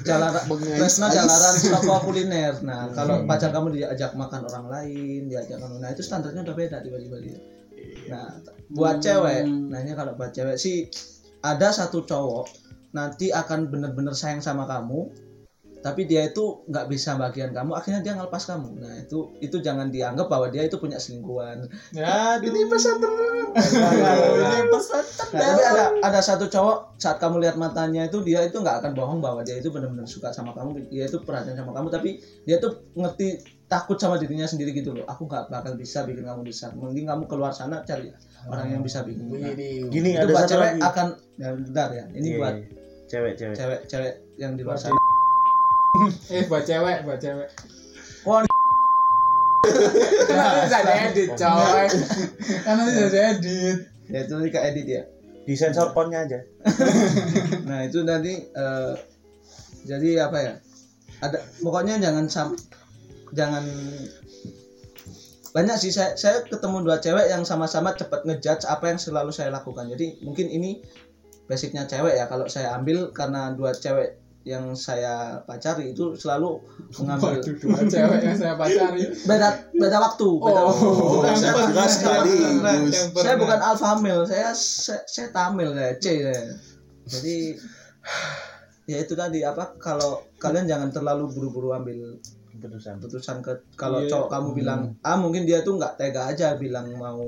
jalanan 0.00 0.44
Tresno 0.80 1.12
jalanan 1.12 1.54
toko 1.76 2.08
kuliner. 2.08 2.56
Nah 2.64 2.88
kalau 2.90 3.28
pacar 3.28 3.52
kamu 3.52 3.76
diajak 3.76 4.16
makan 4.16 4.48
orang 4.48 4.66
lain 4.72 5.28
diajak 5.28 5.60
kamu 5.60 5.84
nah 5.84 5.92
itu 5.92 6.00
standarnya 6.00 6.40
udah 6.40 6.56
beda 6.56 6.80
tiba-tiba 6.80 7.20
dia. 7.20 7.36
Nah 8.08 8.32
buat 8.72 9.02
cewek 9.02 9.44
nah 9.68 9.78
ini 9.82 9.92
kalau 9.92 10.16
buat 10.16 10.32
cewek 10.32 10.56
sih 10.56 10.88
ada 11.44 11.68
satu 11.74 12.04
cowok 12.06 12.48
nanti 12.94 13.34
akan 13.34 13.68
bener-bener 13.68 14.14
sayang 14.16 14.40
sama 14.40 14.64
kamu 14.64 15.10
tapi 15.84 16.08
dia 16.08 16.24
itu 16.24 16.64
nggak 16.64 16.88
bisa 16.88 17.12
bagian 17.20 17.52
kamu 17.52 17.76
akhirnya 17.76 18.00
dia 18.00 18.16
ngelepas 18.16 18.40
kamu. 18.48 18.80
Nah 18.80 19.04
itu 19.04 19.36
itu 19.44 19.60
jangan 19.60 19.92
dianggap 19.92 20.32
bahwa 20.32 20.48
dia 20.48 20.64
itu 20.64 20.80
punya 20.80 20.96
selingkuhan. 20.96 21.68
Ya 21.92 22.40
ini 22.40 22.64
pesan 22.72 23.04
ini 23.04 24.60
pesan 24.72 25.04
Nah, 25.34 25.44
tapi 25.44 25.62
ada 25.66 25.84
ada 26.00 26.20
satu 26.24 26.48
cowok 26.48 26.96
saat 26.96 27.20
kamu 27.20 27.44
lihat 27.44 27.60
matanya 27.60 28.08
itu 28.08 28.24
dia 28.24 28.40
itu 28.48 28.64
nggak 28.64 28.80
akan 28.80 28.92
bohong 28.96 29.20
bahwa 29.20 29.44
dia 29.44 29.60
itu 29.60 29.68
benar-benar 29.68 30.08
suka 30.08 30.32
sama 30.32 30.56
kamu 30.56 30.88
dia 30.88 31.04
itu 31.04 31.20
perhatian 31.20 31.58
sama 31.58 31.76
kamu 31.76 31.92
tapi 31.92 32.22
dia 32.48 32.56
tuh 32.62 32.80
ngerti 32.96 33.44
takut 33.64 33.96
sama 33.96 34.20
dirinya 34.20 34.44
sendiri 34.44 34.70
gitu 34.76 34.92
loh. 34.92 35.04
Aku 35.08 35.24
nggak 35.26 35.48
bakal 35.48 35.74
bisa 35.74 36.04
bikin 36.04 36.24
kamu 36.24 36.44
bisa. 36.44 36.70
Mending 36.76 37.06
kamu 37.08 37.24
keluar 37.26 37.50
sana 37.50 37.80
cari 37.82 38.12
orang 38.48 38.68
yang 38.76 38.82
bisa 38.84 39.02
bikin. 39.02 39.24
Nah, 39.28 39.52
Gini 39.90 40.10
itu 40.14 40.20
ada 40.20 40.32
buat 40.32 40.44
satu 40.44 40.52
cewek. 40.56 40.70
Lagi. 40.76 40.80
akan 40.84 41.06
ya 41.40 41.48
bentar 41.56 41.88
ya. 41.90 42.04
Ini 42.12 42.28
Iya, 42.28 42.38
buat 42.38 42.54
iya. 42.54 42.66
cewek 43.08 43.32
cewek. 43.40 43.54
cewek-cewek 43.56 44.12
yang 44.36 44.52
di 44.54 44.62
luar 44.62 44.76
sana. 44.76 44.96
eh 46.34 46.44
buat 46.46 46.64
cewek 46.66 46.98
buat 47.08 47.18
cewek. 47.18 47.48
Wah, 48.24 48.40
karena 50.28 50.64
bisa 50.64 50.78
diedit 50.84 51.30
coy. 51.36 51.86
Karena 52.64 52.82
bisa 52.88 53.06
diedit. 53.12 53.78
Ya 54.12 54.18
itu 54.24 54.32
nanti 54.36 54.50
ke 54.52 54.60
edit 54.60 54.86
ya. 54.86 55.02
Di 55.44 55.54
sensor 55.56 55.92
ponnya 55.92 56.24
aja. 56.24 56.40
nah 57.68 57.84
itu 57.84 58.00
nanti 58.04 58.32
eh, 58.48 58.92
jadi 59.84 60.28
apa 60.28 60.38
ya? 60.40 60.52
Ada 61.20 61.38
pokoknya 61.60 62.00
jangan 62.00 62.28
sam 62.28 62.48
jangan. 63.34 63.64
Banyak 65.54 65.76
sih 65.78 65.94
saya 65.94 66.18
saya 66.18 66.42
ketemu 66.42 66.82
dua 66.82 66.98
cewek 66.98 67.30
yang 67.30 67.46
sama-sama 67.46 67.94
cepat 67.94 68.26
ngejudge 68.26 68.66
apa 68.66 68.90
yang 68.90 68.98
selalu 68.98 69.30
saya 69.30 69.54
lakukan. 69.54 69.86
Jadi 69.86 70.18
mungkin 70.26 70.50
ini 70.50 70.82
basicnya 71.46 71.86
cewek 71.86 72.18
ya 72.18 72.26
kalau 72.26 72.50
saya 72.50 72.74
ambil 72.74 73.14
karena 73.14 73.54
dua 73.54 73.70
cewek 73.70 74.18
yang 74.44 74.76
saya 74.76 75.40
pacari 75.48 75.94
itu 75.96 76.18
selalu 76.18 76.58
mengambil. 77.00 77.38
Waduh 77.38 77.54
dua 77.54 77.80
cewek 77.86 78.20
yang 78.26 78.36
saya 78.36 78.54
pacari. 78.58 79.02
Beda 79.24 79.48
beda 79.72 79.98
waktu 80.02 80.28
beda 80.42 80.60
waktu. 80.68 80.88
Oh, 80.90 81.22
yang 81.22 81.38
saya- 81.38 81.54
pernah 81.54 81.88
sekali, 81.88 82.36
saya 83.14 83.36
bukan 83.40 83.60
alpha 83.62 83.90
male 84.02 84.24
saya 84.26 84.50
saya, 84.52 85.00
saya 85.06 85.28
tamil 85.32 85.70
saya 85.72 85.92
C 86.02 86.06
saya. 86.18 86.44
jadi 87.04 87.36
ya 88.84 88.96
itu 89.00 89.14
tadi 89.16 89.40
apa 89.44 89.76
kalau 89.80 90.24
kalian 90.36 90.68
jangan 90.68 90.92
terlalu 90.92 91.28
buru-buru 91.32 91.72
ambil 91.72 92.20
Keputusan. 92.54 92.94
keputusan 92.96 93.36
ke 93.40 93.52
kalau 93.74 93.98
Iya. 93.98 94.08
cowok 94.08 94.28
kamu 94.30 94.48
bilang 94.54 94.80
ah 95.00 95.14
mungkin 95.14 95.42
dia 95.42 95.60
tuh 95.60 95.74
nggak 95.74 95.94
tega 95.96 96.26
aja 96.26 96.54
bilang 96.54 96.86
mau 96.94 97.20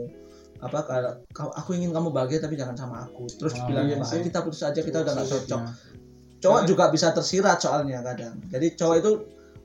apa 0.57 0.79
kalau 0.83 1.13
aku 1.53 1.75
ingin 1.75 1.91
kamu 1.91 2.09
bahagia 2.11 2.39
tapi 2.39 2.55
jangan 2.55 2.73
sama 2.75 3.03
aku 3.03 3.27
terus 3.29 3.53
Oh, 3.55 3.67
bilang 3.67 3.85
iya 3.85 3.97
"Ah, 3.97 4.07
sih. 4.07 4.23
kita 4.23 4.41
putus 4.41 4.63
aja 4.63 4.79
kita 4.79 5.03
udah 5.03 5.13
nggak 5.13 5.29
cocok 5.29 5.61
cowok 6.39 6.61
juga 6.65 6.85
bisa 6.89 7.11
tersirat 7.11 7.59
soalnya 7.59 8.01
kadang 8.01 8.39
jadi 8.47 8.73
cowok 8.73 8.97
itu 8.97 9.11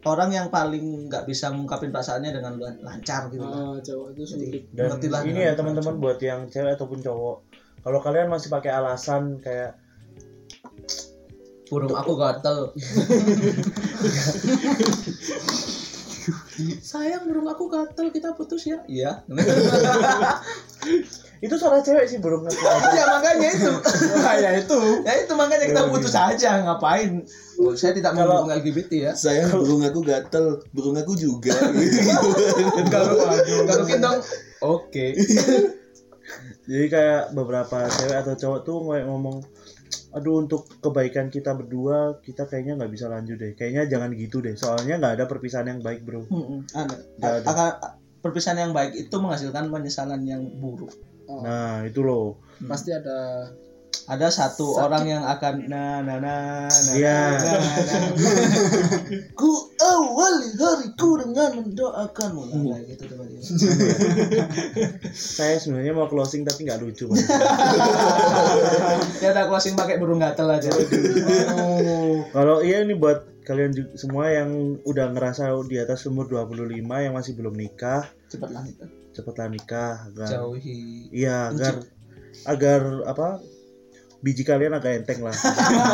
orang 0.03 0.29
yang 0.31 0.47
paling 0.49 1.07
nggak 1.07 1.23
bisa 1.23 1.47
ngungkapin 1.47 1.89
perasaannya 1.89 2.31
dengan 2.33 2.53
lan- 2.57 2.81
lancar 2.81 3.29
gitu 3.29 3.39
Oh, 3.39 3.77
cowok 3.77 4.07
itu 4.11 4.21
Jadi, 4.25 4.33
sulit 4.49 4.63
Dan 4.73 4.85
Ngertilah 4.89 5.21
ini 5.23 5.39
ya 5.41 5.53
teman-teman 5.53 5.95
buat 5.95 6.17
yang 6.19 6.49
cewek 6.49 6.73
ataupun 6.73 6.99
cowok. 6.99 7.37
Kalau 7.79 7.99
kalian 7.99 8.27
masih 8.27 8.49
pakai 8.49 8.71
alasan 8.71 9.37
kayak 9.37 9.77
burung 11.71 11.95
aku 11.95 12.19
gatel. 12.19 12.75
Sayang 16.83 17.31
burung 17.31 17.47
aku 17.47 17.71
gatel 17.71 18.11
kita 18.11 18.35
putus 18.35 18.67
ya. 18.67 18.83
Iya. 18.91 19.23
Itu 21.41 21.57
suara 21.57 21.81
cewek 21.81 22.05
sih 22.05 22.21
burung 22.21 22.45
aku. 22.45 22.53
ya 22.93 23.17
makanya 23.17 23.49
itu. 23.49 23.73
Wah, 24.13 24.37
ya 24.37 24.61
itu. 24.61 24.77
Ya 25.01 25.25
itu 25.25 25.33
makanya 25.33 25.73
kita 25.73 25.81
putus 25.89 26.13
aja 26.13 26.61
ngapain? 26.61 27.25
Oh, 27.57 27.73
saya 27.73 27.97
tidak 27.97 28.13
mau 28.13 28.45
mendukung 28.45 28.61
LGBT 28.61 28.91
ya. 29.09 29.11
Saya 29.17 29.49
burung 29.49 29.81
aku 29.81 30.05
gatel, 30.05 30.61
burung 30.69 31.01
aku 31.01 31.17
juga. 31.17 31.57
kalau 32.93 33.25
kalau 33.65 33.85
dong. 33.89 34.21
Oke. 34.61 35.17
Jadi 36.69 36.85
kayak 36.93 37.33
beberapa 37.33 37.89
cewek 37.89 38.21
atau 38.21 38.37
cowok 38.37 38.59
tuh 38.61 38.77
ngomong 38.85 39.41
aduh 40.11 40.43
untuk 40.43 40.67
kebaikan 40.83 41.31
kita 41.31 41.55
berdua 41.55 42.19
kita 42.19 42.47
kayaknya 42.47 42.79
nggak 42.79 42.91
bisa 42.91 43.07
lanjut 43.07 43.39
deh. 43.39 43.55
Kayaknya 43.55 43.87
jangan 43.87 44.11
gitu 44.15 44.43
deh. 44.43 44.55
Soalnya 44.59 44.99
nggak 44.99 45.13
ada 45.19 45.25
perpisahan 45.25 45.67
yang 45.71 45.79
baik 45.79 46.03
bro. 46.03 46.27
Mm-mm, 46.27 46.67
ada. 46.75 46.95
Ada. 47.23 47.47
akan 47.47 47.69
perpisahan 48.21 48.59
yang 48.59 48.73
baik 48.75 48.93
itu 48.93 49.15
menghasilkan 49.17 49.71
penyesalan 49.71 50.21
yang 50.27 50.43
buruk. 50.59 50.93
Oh, 51.25 51.41
nah 51.41 51.87
itu 51.87 52.03
loh. 52.03 52.37
Pasti 52.67 52.91
ada 52.93 53.49
ada 54.11 54.27
satu 54.27 54.75
orang 54.75 55.07
yang 55.07 55.23
akan 55.23 55.71
nah 55.71 56.03
nah 56.03 56.19
nah 56.19 56.67
nah 56.67 56.91
Iya. 56.91 57.19
nah, 57.31 57.55
nah, 57.55 57.79
nah. 57.87 58.01
ku 59.31 59.47
awali 59.79 60.51
hariku 60.51 61.15
dengan 61.15 61.63
mendoakanmu 61.63 62.41
nah, 62.43 62.75
kayak 62.75 62.85
gitu 62.91 63.03
tuh 63.07 63.15
Pak. 63.15 63.27
Saya 65.15 65.55
sebenarnya 65.57 65.95
mau 65.95 66.11
closing 66.11 66.43
tapi 66.43 66.67
nggak 66.67 66.83
lucu. 66.83 67.07
Pak. 67.07 67.17
Ya 69.21 69.31
udah 69.31 69.45
closing 69.47 69.73
pakai 69.73 69.95
burung 69.95 70.19
gatel 70.19 70.51
aja. 70.51 70.69
Kalau 72.31 72.59
iya 72.61 72.83
ini 72.83 72.93
buat 72.93 73.23
kalian 73.41 73.71
juga, 73.73 73.89
semua 73.95 74.29
yang 74.29 74.77
udah 74.83 75.11
ngerasa 75.11 75.49
di 75.65 75.79
atas 75.79 76.05
umur 76.05 76.27
25 76.27 76.67
yang 76.77 77.13
masih 77.15 77.33
belum 77.33 77.55
nikah, 77.57 78.05
Cepatlah 78.29 78.63
itu. 78.63 78.85
cepatlah 79.11 79.47
nikah 79.49 80.07
agar 80.07 80.29
Jauhi. 80.29 81.09
iya 81.11 81.49
agar 81.51 81.83
agar 82.47 82.81
apa 83.03 83.43
biji 84.21 84.45
kalian 84.45 84.77
agak 84.77 85.01
enteng 85.01 85.25
lah. 85.25 85.33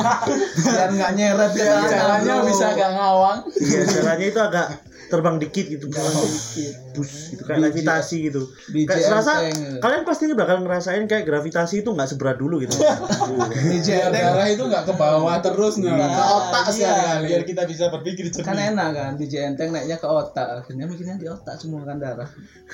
Biar 0.67 0.89
nggak 0.91 1.11
nyeret 1.15 1.51
ke 1.55 1.63
tanah, 1.63 1.87
Caranya 1.87 2.35
bisa 2.43 2.67
gak 2.75 2.91
ngawang. 2.91 3.39
Iya, 3.55 3.81
caranya 3.87 4.25
itu 4.27 4.39
agak 4.43 4.67
terbang 5.07 5.35
dikit 5.37 5.65
gitu. 5.67 5.87
Bus, 6.97 7.29
gitu 7.29 7.43
kayak 7.45 7.69
levitasi 7.69 8.27
gitu. 8.27 8.49
Kayak 8.85 9.05
serasa 9.05 9.33
enteng. 9.45 9.79
kalian 9.79 10.03
pasti 10.03 10.23
bakal 10.33 10.61
ngerasain 10.61 11.05
kayak 11.05 11.23
gravitasi 11.23 11.81
itu 11.81 11.89
nggak 11.89 12.09
seberat 12.09 12.37
dulu 12.37 12.59
gitu. 12.59 12.73
Enteng 13.77 14.11
darah 14.11 14.47
itu 14.47 14.63
gak 14.65 14.83
ke 14.83 14.93
bawah 14.93 15.37
terus 15.39 15.77
nggak 15.77 15.93
ke 15.93 16.23
otak 16.23 16.63
Iya, 16.67 16.73
sekali-kali. 16.73 17.25
biar 17.27 17.43
kita 17.45 17.63
bisa 17.63 17.85
berpikir 17.87 18.25
jernih. 18.27 18.43
kan 18.43 18.57
enak 18.57 18.89
kan 18.91 19.11
biji 19.15 19.37
enteng 19.37 19.69
naiknya 19.71 19.97
ke 19.97 20.07
otak 20.07 20.47
akhirnya 20.59 20.85
mikirnya 20.85 21.15
di 21.15 21.27
otak 21.27 21.55
semua 21.55 21.81
kan 21.83 21.97
darah 21.97 22.27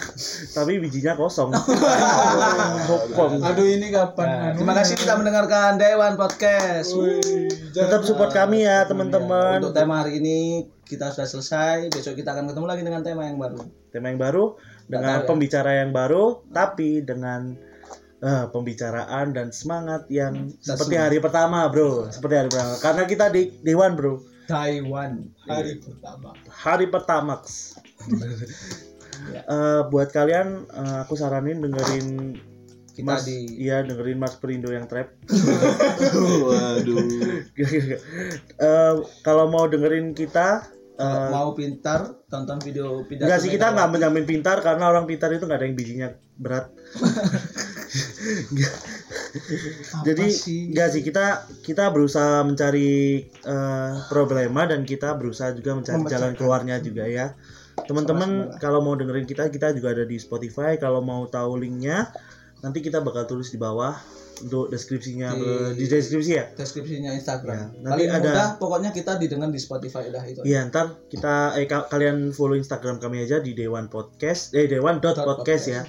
Tapi 0.55 0.79
bijinya 0.79 1.13
kosong. 1.13 1.53
Aduh 3.47 3.67
ini 3.67 3.89
kapan? 3.89 4.25
Nah, 4.25 4.39
anu? 4.49 4.57
terima 4.57 4.73
kasih 4.73 4.93
sudah 4.97 5.15
mendengarkan 5.15 5.77
Dewan 5.77 6.13
Podcast 6.15 6.89
Tetap 7.73 8.01
support 8.03 8.31
kami 8.31 8.63
ya 8.63 8.85
teman-teman. 8.85 9.59
untuk 9.59 9.73
tema 9.73 10.01
hari 10.01 10.17
ini 10.17 10.37
kita 10.83 11.11
sudah 11.11 11.27
selesai 11.27 11.89
besok 11.89 12.19
kita 12.19 12.35
akan 12.35 12.51
ketemu 12.51 12.67
lagi 12.67 12.83
dengan 12.83 13.01
tema 13.01 13.23
yang 13.27 13.39
baru. 13.39 13.59
Tema 13.89 14.11
yang 14.11 14.21
baru 14.21 14.45
dengan 14.85 15.19
tahu 15.19 15.25
ya. 15.25 15.29
pembicara 15.29 15.71
yang 15.83 15.91
baru 15.95 16.23
tapi 16.51 17.01
dengan 17.03 17.55
eh, 18.23 18.45
pembicaraan 18.51 19.31
dan 19.31 19.51
semangat 19.55 20.07
yang 20.11 20.51
seperti 20.59 20.95
hari 20.99 21.17
pertama 21.23 21.67
bro. 21.71 22.11
Seperti 22.11 22.35
hari 22.35 22.49
pertama. 22.51 22.75
Karena 22.79 23.03
kita 23.07 23.25
di 23.31 23.41
Dewan 23.63 23.95
bro. 23.95 24.19
Taiwan 24.43 25.23
hari 25.47 25.79
pertama. 25.79 26.35
hari 26.51 26.85
pertama 26.91 27.39
Eh, 29.31 29.81
buat 29.87 30.11
kalian 30.11 30.67
eh, 30.67 30.97
aku 31.07 31.15
saranin 31.15 31.63
dengerin 31.63 32.35
kita 32.93 33.17
Mas, 33.17 33.25
di 33.25 33.37
iya 33.57 33.81
dengerin 33.81 34.21
Mas 34.21 34.37
Perindo 34.37 34.69
yang 34.69 34.85
trap 34.85 35.17
Waduh. 36.45 37.01
Eh, 37.57 38.93
kalau 39.25 39.49
mau 39.49 39.65
dengerin 39.65 40.13
kita 40.13 40.69
eh, 41.01 41.29
mau 41.33 41.57
pintar 41.57 42.21
tonton 42.29 42.61
video 42.61 43.01
pidato 43.09 43.25
Enggak 43.25 43.39
sih 43.41 43.49
kita 43.49 43.73
nggak 43.73 43.89
menjamin 43.97 44.25
pintar 44.29 44.61
karena 44.61 44.93
orang 44.93 45.09
pintar 45.09 45.33
itu 45.33 45.49
nggak 45.49 45.57
ada 45.57 45.65
yang 45.65 45.77
bijinya 45.77 46.07
berat. 46.37 46.69
Jadi 50.05 50.25
sih? 50.29 50.69
enggak 50.69 50.89
sih 50.93 51.01
kita 51.01 51.49
kita 51.65 51.89
berusaha 51.89 52.45
mencari 52.45 53.25
eh, 53.25 53.91
problema 54.09 54.69
dan 54.69 54.85
kita 54.85 55.17
berusaha 55.17 55.53
juga 55.57 55.77
mencari 55.77 56.01
jalan 56.09 56.33
keluarnya 56.37 56.77
juga 56.77 57.09
ya. 57.09 57.33
Teman-teman 57.73 58.61
kalau 58.61 58.85
mau 58.85 58.93
dengerin 58.93 59.25
kita 59.25 59.49
kita 59.49 59.73
juga 59.73 59.97
ada 59.97 60.05
di 60.05 60.21
Spotify. 60.21 60.77
Kalau 60.77 61.01
mau 61.01 61.25
tahu 61.25 61.57
linknya 61.57 62.13
nanti 62.63 62.79
kita 62.79 62.99
bakal 62.99 63.27
tulis 63.27 63.47
di 63.47 63.59
bawah 63.59 63.91
untuk 64.39 64.67
deskripsinya 64.67 65.35
Di- 65.35 65.77
di, 65.77 65.85
deskripsi 65.85 66.31
ya. 66.31 66.45
deskripsinya 66.53 67.13
Instagram 67.13 67.53
Ya, 67.53 67.65
nanti 67.77 68.01
paling 68.01 68.09
ada- 68.09 68.23
mudah 68.25 68.47
pokoknya 68.57 68.89
kita 68.89 69.11
didengar 69.15 69.47
di 69.47 69.59
Spotify 69.59 70.09
dah 70.09 70.23
itu 70.23 70.41
Iya 70.41 70.67
ntar 70.67 71.05
kita 71.05 71.53
eh 71.55 71.63
ka- 71.63 71.85
kalian 71.85 72.31
follow 72.31 72.55
Instagram 72.55 72.97
kami 72.97 73.21
aja 73.21 73.37
di 73.37 73.53
Dewan 73.53 73.87
Podcast 73.87 74.51
eh 74.51 74.65
Dewan 74.65 74.97
dot 74.97 75.15
podcast 75.15 75.37
podcast. 75.37 75.67
ya 75.69 75.81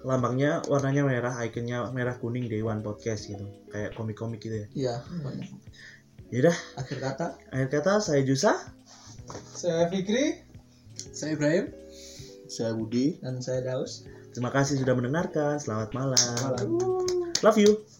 lambangnya 0.00 0.62
warnanya 0.64 1.02
merah 1.02 1.34
ikonnya 1.40 1.90
merah 1.90 2.16
kuning 2.16 2.46
Dewan 2.46 2.80
Podcast 2.80 3.26
gitu 3.26 3.44
kayak 3.68 3.92
komik-komik 3.92 4.38
gitu 4.38 4.56
ya 4.56 4.66
iya 4.72 4.94
banyak 5.18 5.50
yaudah 6.30 6.56
akhir 6.74 6.98
kata 7.00 7.26
akhir 7.48 7.68
kata 7.70 7.92
saya 7.98 8.22
Jusa 8.22 8.54
Saya 9.52 9.86
Fikri. 9.86 10.40
Saya 11.12 11.34
Ibrahim. 11.34 11.70
Saya 12.46 12.72
Budi. 12.72 13.20
dan 13.20 13.38
saya 13.38 13.62
Daus 13.62 14.02
terima 14.32 14.50
kasih 14.50 14.80
sudah 14.80 14.94
mendengarkan. 14.96 15.58
Selamat 15.60 15.90
malam. 15.92 16.34
Malam. 16.42 16.68
Love 17.40 17.58
you 17.60 17.99